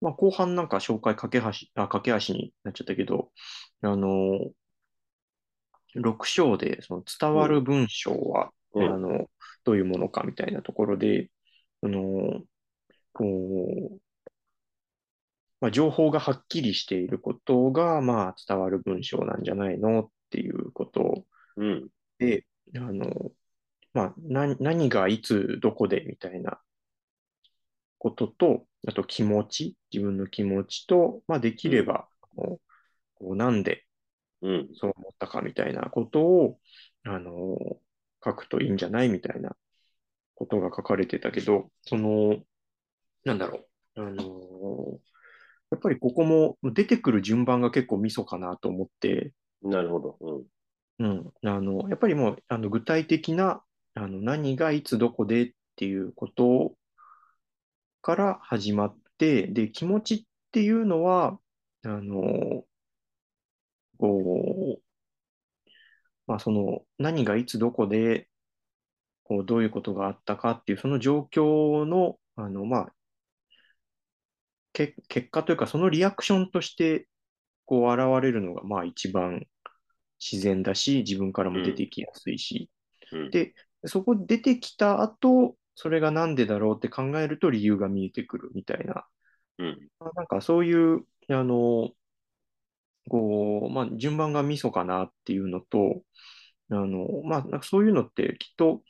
[0.00, 3.30] まあ、後半なんか紹介、架け橋、あ、架け橋になっちゃったけど、
[3.82, 4.50] あの、
[5.94, 9.28] 6章でその伝わる文章は、うん、あの、
[9.64, 11.30] どういうものかみたいなところで、
[11.82, 12.42] あの、
[13.12, 13.24] こ
[13.92, 14.00] う、
[15.60, 21.26] まあ、情報がはっきりしていることが、まあ、伝わる文章なんじゃないのっていうこと。
[22.18, 23.32] で、うん、あの、
[23.92, 26.60] まあ、な、何がいつどこでみたいな
[27.98, 32.60] ことと、あと気持ち、自分の気持ちと、まあ、できれば、こ
[33.20, 33.84] うなんで
[34.74, 36.58] そう思ったかみたいなことを、
[37.04, 37.56] あの、
[38.24, 39.56] 書くといいんじゃないみたいな
[40.34, 42.38] ことが書かれてたけど、その、
[43.24, 43.66] なんだろ
[43.96, 45.00] う、あの、
[45.70, 50.16] やっぱりここも出てくる順番が結構ミソかなと思って、なるほど。
[50.20, 51.06] うん。
[51.06, 51.32] うん。
[51.48, 53.62] あの、やっぱりもう、あの、具体的な、
[53.94, 56.74] あの、何がいつどこでっていうこと
[58.02, 61.38] から始まって、で、気持ちっていうのは、
[61.84, 62.64] あの、
[63.98, 64.82] こう、
[66.30, 68.28] まあ、その、何がいつどこで、
[69.24, 72.92] こう、どういうことがあったかっていう、その状況の、あの、まあ、
[74.72, 77.08] け結果というか、そのリアクションとして、
[77.64, 79.44] こう、現れるのが、まあ、一番
[80.20, 82.70] 自然だし、自分からも出てきやすいし、
[83.10, 83.52] うん、で、
[83.86, 89.04] そこ出てきた後、それがなんでだろうって考えると理由が見えてくるみたいな、
[89.58, 91.90] うん、なんかそういう、あの、
[93.10, 96.02] こう、まあ、順番がミソかなっていうのと、
[96.70, 98.82] あの、まあ、なんかそういうのってきっと、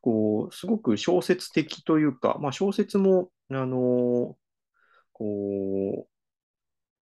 [0.00, 4.36] こう、すごく小説的というか、まあ、小説も、あの、
[5.12, 6.08] こう、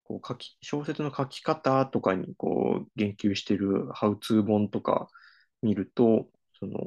[0.05, 5.09] こう書き、小説の書き方とかにこう言及してるハウツー本とか
[5.63, 6.79] 見ると、その、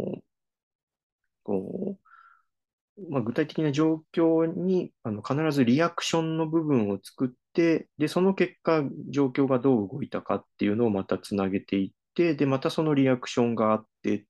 [1.43, 2.05] こう、
[3.09, 14.23] まあ、具体的な状況にあの必ずリアクションの部分を作って、で、その結果、状況がどう動いたかっていうのをまたつなげていって、で、またそのリアクションがあってっ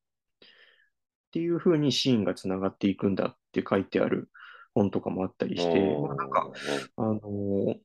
[1.32, 4.30] ていうふうにシーンがつながっていくんだって書いてある
[4.74, 6.52] 本とかもあったりして、まあ、なんか、
[6.98, 7.76] あのー、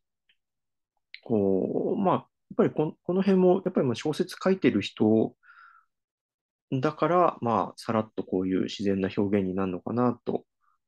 [1.25, 2.25] こう、まあ、やっ
[2.57, 5.35] ぱりここの辺も、やっぱりまあ小説書いてる人
[6.73, 10.45] だから、まあ、さらっとこういう自然な表現になるのかなと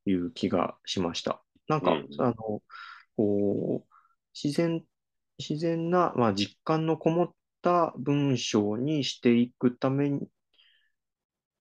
[0.07, 1.43] いう気がしました。
[1.69, 2.35] なんか、うん、あの、
[3.17, 3.95] こう、
[4.35, 4.85] 自然、
[5.39, 10.11] 自然な、まあ、実感のこもった文章にしていくため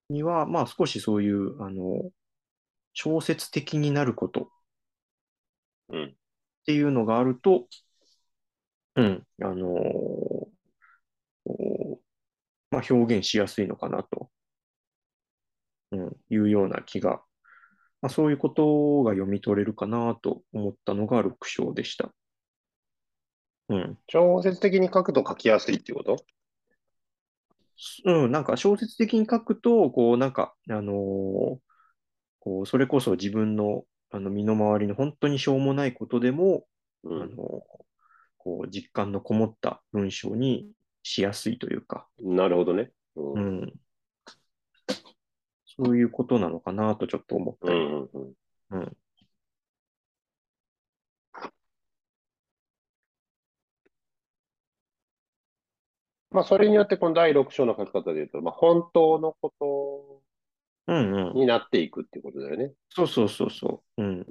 [0.09, 2.11] には、まあ、少しそういう、あの、
[2.93, 4.51] 小説的になること
[5.93, 7.67] っていうのがあると、
[8.95, 11.97] うん、あのー、
[12.71, 14.29] まあ、表現しやすいのかなと、
[15.91, 17.21] うん、いうような気が、
[18.01, 22.11] まあ、そういうことが読み取れるかなと思ったのが6章でした。
[23.69, 23.97] うん。
[24.07, 26.17] 小説的に書くと書きやすいっていうこと？
[28.05, 30.95] うん、なんか小説的に書くと、こう、なんか、あのー、
[32.39, 36.65] こう、それこそ自分の、あの、身の回りの本当にしょうもないことでも、
[37.03, 37.35] うん、あの、
[38.37, 40.67] こう、実感のこもった文章に
[41.03, 42.07] しやすいというか。
[42.19, 42.91] なるほどね。
[43.15, 43.61] うん。
[43.61, 43.73] うん、
[45.83, 47.79] そういうことなのかなとちょっと思ったり。
[47.79, 48.33] うん、うん
[48.71, 48.97] うん、
[56.29, 60.21] まあ、それによって、この第6章の書き方で言うと、まあ、本当のこと
[60.87, 61.33] うんうん。
[61.35, 62.73] になっていくっていうことだよね。
[62.89, 64.01] そうそうそうそう。
[64.01, 64.25] うん。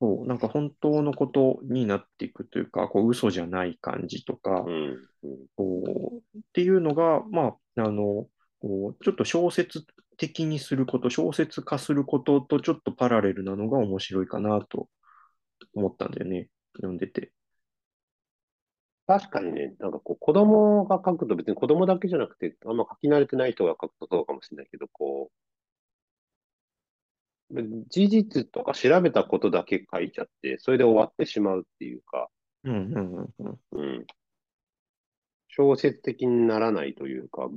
[0.00, 8.26] そう、なんか本当のことになっていくというか、こう嘘じゃない感じとか、うんうん、こうっていうのが、まあ、あの、
[8.64, 9.84] こうちょっと小説
[10.16, 14.88] 的にすること、小説化することとちょっとパラレルなのが面白いかなと
[15.74, 17.30] 思ったんだよね、読んでて。
[19.06, 25.30] 確かにね、なんかこう子供が書くと別に子供だけじゃなくて、あんま書き慣れてない人が書くとそうかもしれないけど、こ
[27.90, 32.30] 事実とか調べたことだけ書いちゃって、それで終わってしまうっていうか。
[32.64, 34.06] うん。
[35.48, 37.50] 小説的にならないというか、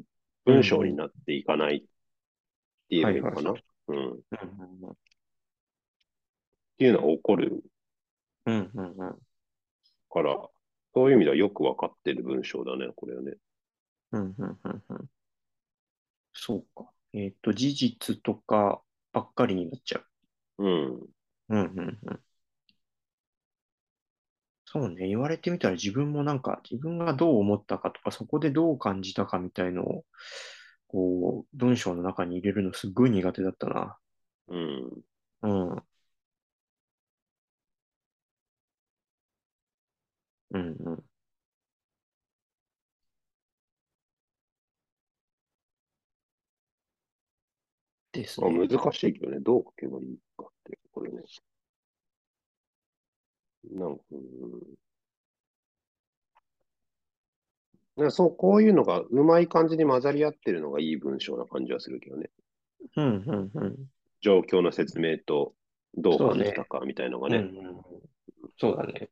[0.48, 1.88] 文章になっていかないって
[2.90, 3.54] 言えばいいのかな？
[3.90, 4.14] うん。
[4.14, 4.18] っ
[6.78, 7.64] ていうのは起こる。
[8.46, 9.18] うんうんうん。
[10.10, 10.38] から、
[10.94, 13.34] そういう意味ではよくわかってる文章だね、これはね。
[14.14, 15.10] うんうんうんうん。
[16.34, 16.90] そうか。
[17.14, 18.82] えっ、ー、と、事実とか
[19.12, 20.00] ばっかりになっちゃ
[20.60, 20.64] う。
[20.64, 20.86] うん。
[20.96, 21.08] うん
[21.50, 22.20] うんうん。
[24.80, 30.06] そうね、言われてみたら自分もなんか自分がどう思ったかとか、そこでどう感じたかみたいのを、
[30.88, 33.98] こう、文章の中に入れるのすっごい苦手だったな。
[34.50, 35.04] うん。
[35.44, 35.72] うん。
[35.76, 35.84] うん
[40.52, 40.60] う
[40.92, 41.04] ん。
[48.12, 48.68] ですね。
[48.68, 51.24] 難しいけどね、どう書けばいいかって、これね。
[53.72, 54.04] なんか、
[57.98, 62.30] うん、そう、こういうのがうまい感じに混ざり合ってるのがいい文章な感じはするけどね。
[62.96, 63.76] うんうんうん。
[64.22, 65.54] 状況の説明と
[65.96, 67.50] どう感じたかみたいなのがね。
[68.60, 69.10] そうだね。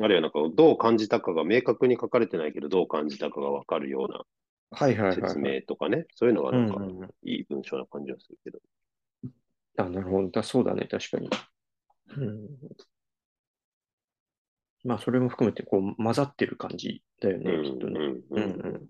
[0.00, 4.24] あるいはなんかどう感じたかが明確に書かれてないけど、どう感じたかがわかるような
[5.12, 8.60] 説明とかね、そういうのがなんかいい文章な感じはするけど。
[9.78, 10.30] あ、なるほど。
[10.30, 11.30] だそうだね、確かに。
[12.16, 12.48] うん、
[14.84, 17.98] まあ、それも含めて、こう、混ざってる感じだよね、うん、きっとね。
[17.98, 18.88] うんうん、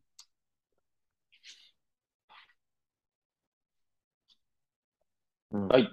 [5.51, 5.89] うん、はい。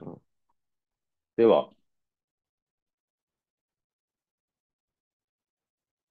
[1.37, 1.69] では、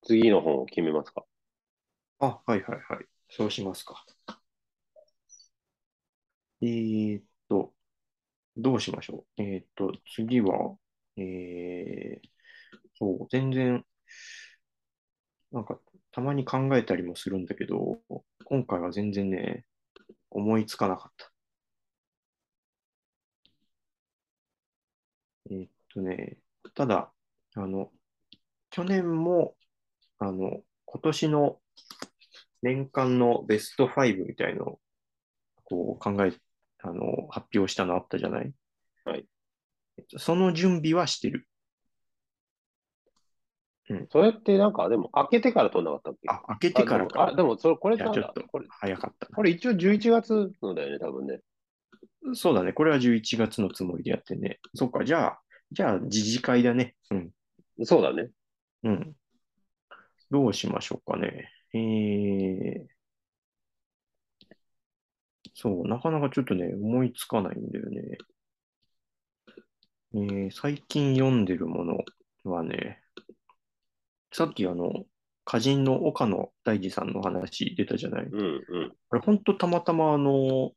[0.03, 1.25] 次の本を決めますか
[2.21, 3.07] あ、はいはいはい。
[3.31, 4.05] そうしますか。
[6.61, 7.75] えー、っと、
[8.57, 9.43] どうしましょう？
[9.43, 10.77] えー、っと、次は、
[11.17, 12.29] えー、
[12.95, 13.85] そう、全然、
[15.53, 15.79] なんか、
[16.13, 18.01] たまに考えたりもするんだけど、
[18.45, 19.65] 今回は全然ね、
[20.31, 21.33] 思いつかなかった。
[25.51, 26.39] えー、っとね、
[26.75, 27.13] ただ、
[27.57, 27.91] あの、
[28.71, 29.57] 去年も、
[30.19, 31.61] あの、今年の
[32.63, 34.81] 年間のベスト5みたいのを
[35.65, 36.33] こう考え、
[36.87, 38.53] あの、発表したのあったじゃない？
[39.05, 39.25] はい。
[40.19, 41.49] その準備はしてる。
[43.89, 44.07] うん。
[44.11, 46.29] それってなんか、でも開けてから撮んなかったっけ？
[46.29, 47.29] あ、開けてからか。
[47.29, 49.27] あ、でもそれ、これちょっとこれ早かった。
[49.29, 51.41] これ一応11月のだよね、多分ね。
[52.35, 52.73] そうだね。
[52.73, 54.59] これは11月のつもりでやってね。
[54.75, 55.41] そっか、じゃあ、
[55.73, 56.95] じゃあ、自治会だね。
[57.11, 57.31] うん。
[57.85, 58.31] そうだね。
[58.83, 59.13] うん。
[60.31, 61.51] どうしましょうかね。
[61.75, 62.87] えー、
[65.55, 68.19] そう、なかなかちょっとね、思いつかないんだよね。
[70.15, 71.99] えー、最近読んでるもの
[72.45, 73.01] はね、
[74.33, 75.05] さっきあの、
[75.47, 78.25] 歌人の岡野大二さんの話出たじゃない。
[78.25, 78.47] うんう
[78.87, 78.93] ん。
[79.09, 80.73] これ本当たまたまあの、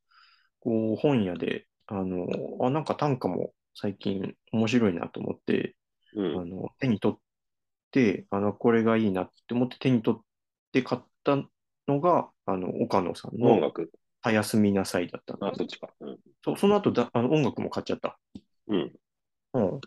[0.60, 2.28] こう本屋で、あの、
[2.62, 5.76] あ、なんか短歌も最近面白いなと思って、
[6.16, 7.20] うん、あの手に取っ
[7.92, 10.22] て、あの、これがいいなって思って手に取っ
[10.72, 11.38] て買った
[11.88, 13.92] のが、あの、岡野さんの音楽。
[14.28, 15.90] たやすみなさいだったあ、そっちか。
[16.02, 18.18] うん、そその後だあの音楽も買っちゃった。
[18.68, 18.92] うん。
[19.54, 19.82] うん。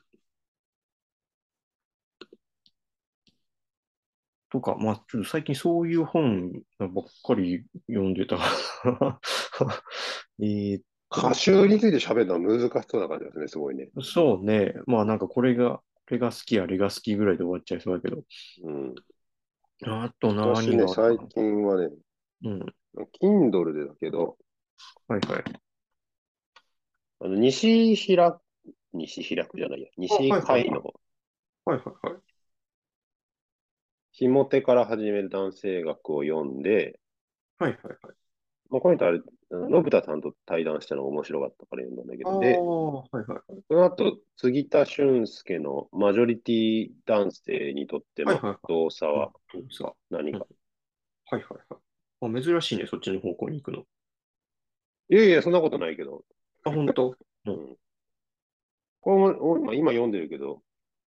[4.51, 6.91] とか、まあ、ちょっと最近そういう本ばっ
[7.25, 8.39] かり読んでた。
[10.43, 10.81] え
[11.13, 13.91] 歌集について喋るのは難しそうな感じですね、すごいね。
[14.03, 14.75] そうね。
[14.87, 15.83] まあなんかこれが、こ
[16.13, 18.23] れが好き、あれが好きぐらいで終わっちゃいそうだけど。
[18.63, 18.95] うん。
[19.83, 21.91] あと何がね、最近はね、
[22.45, 22.67] うん。
[23.21, 24.37] Kindle でだけど、
[25.09, 25.45] はいはい。
[27.21, 28.41] あの、西平、
[28.93, 30.83] 西平区じゃないや、西海の、
[31.65, 32.17] はいはいはい。
[34.13, 36.99] ひも手から始める男性学を読んで、
[37.59, 37.97] はいはいはい。
[38.71, 39.21] まあ、この人あれ、
[39.51, 48.35] 信田さんと対談したのが面白かったから読んだんだけど、で、はいはいはい、その後、杉田俊介のマジョリティ男性にとっての
[48.69, 49.33] 動作は
[50.11, 50.39] 何か、
[51.27, 51.80] はいはいはい
[52.21, 52.43] あ。
[52.43, 53.85] 珍しいね、そっちの方向に行くの。
[55.09, 56.25] いやいや、そんなことないけど。
[56.65, 57.17] あ、本当？
[57.47, 57.77] うん。
[59.01, 60.63] これも、今読んでるけど、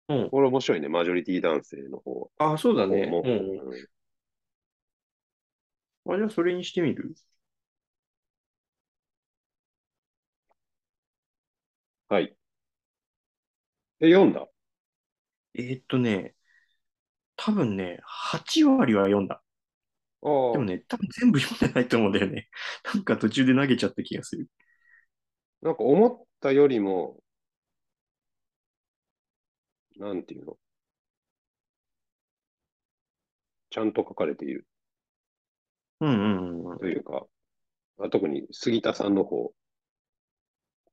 [0.09, 0.29] うん。
[0.29, 2.31] これ面白いね、マジョリティ男性の方。
[2.37, 3.03] あ、そうだね。
[6.05, 6.13] うん。
[6.13, 7.15] あ、じゃあそれにしてみる？
[12.09, 12.35] はい。
[13.99, 14.47] え、読んだ？
[15.55, 16.35] えーっとね、
[17.35, 19.41] 多分ね、8割は読んだ。
[20.53, 22.47] でもね、多分全部読んでないと思うんだよね。
[22.93, 24.47] なんか途中で投げちゃった気がする。
[25.61, 27.19] なんか思ったよりも、
[29.97, 30.57] なんていうの？
[33.71, 34.65] ちゃんと書かれている。
[35.99, 36.13] うんう
[36.65, 36.79] んうん。
[36.79, 37.25] というか、
[37.99, 39.53] あ特に杉田さんの方。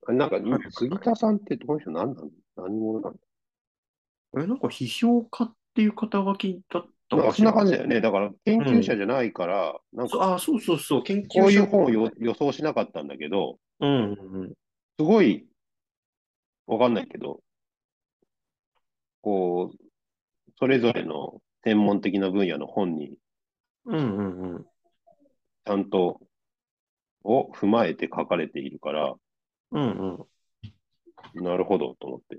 [0.07, 0.37] あなんか、
[0.71, 4.43] 杉田さんってどの人何なん何者なんだ？
[4.43, 8.01] え、なんか批評家っていう肩書きだったかそんな感じだよね。
[8.01, 11.41] だから研究者じゃないから、うん、なんか、あそうそうそう、研究者。
[11.41, 14.49] こういう本を予想しなかったんだけど、うんうん、
[14.99, 15.47] すごい、
[16.67, 17.41] わかんないけど、
[19.23, 19.77] こう、
[20.59, 23.17] それぞれの専門的な分野の本に、
[23.87, 24.63] うんうんうん。
[24.63, 26.21] ちゃんと
[27.25, 29.15] を踏まえて書かれているから、
[29.73, 30.27] うん
[31.35, 31.43] うん。
[31.43, 32.39] なるほどと思って。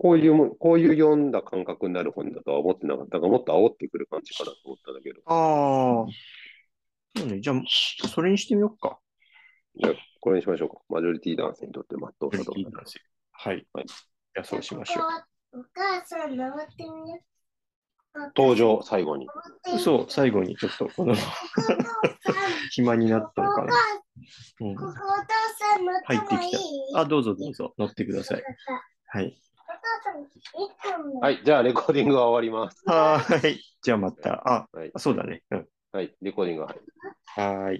[0.00, 5.20] こういうも、こういう読んだ感覚になる本だとは思ってなかったが、もっと煽ってくる感じかなと思ったんだけど。
[5.26, 7.18] ああ。
[7.18, 7.40] そうね。
[7.40, 8.98] じゃあ、それにしてみようか。
[9.76, 10.76] じゃあ、これにしましょうか。
[10.88, 12.52] マジョリティ男性にとって全うさと。
[13.32, 13.66] はい。
[13.74, 13.86] はい。
[13.86, 15.60] じゃあ、そうしましょう。
[15.60, 17.18] お母さん、登ってみよ
[18.34, 19.28] 登場、最後に。
[19.78, 21.14] そう、最後にちょっと、この
[22.70, 23.74] 暇になったのかな。
[24.60, 26.52] うん、入ってき
[26.94, 27.00] た。
[27.00, 28.42] あ、どうぞどうぞ、乗ってください。
[29.08, 29.38] はい。
[31.20, 32.82] はい、じゃあレコーディングは終わります。
[32.86, 33.60] はい。
[33.82, 34.42] じゃあまた。
[34.48, 35.42] あ、はい、そうだね。
[35.50, 35.66] うん。
[35.92, 36.74] はい、レコーディングは。
[37.36, 37.78] はい。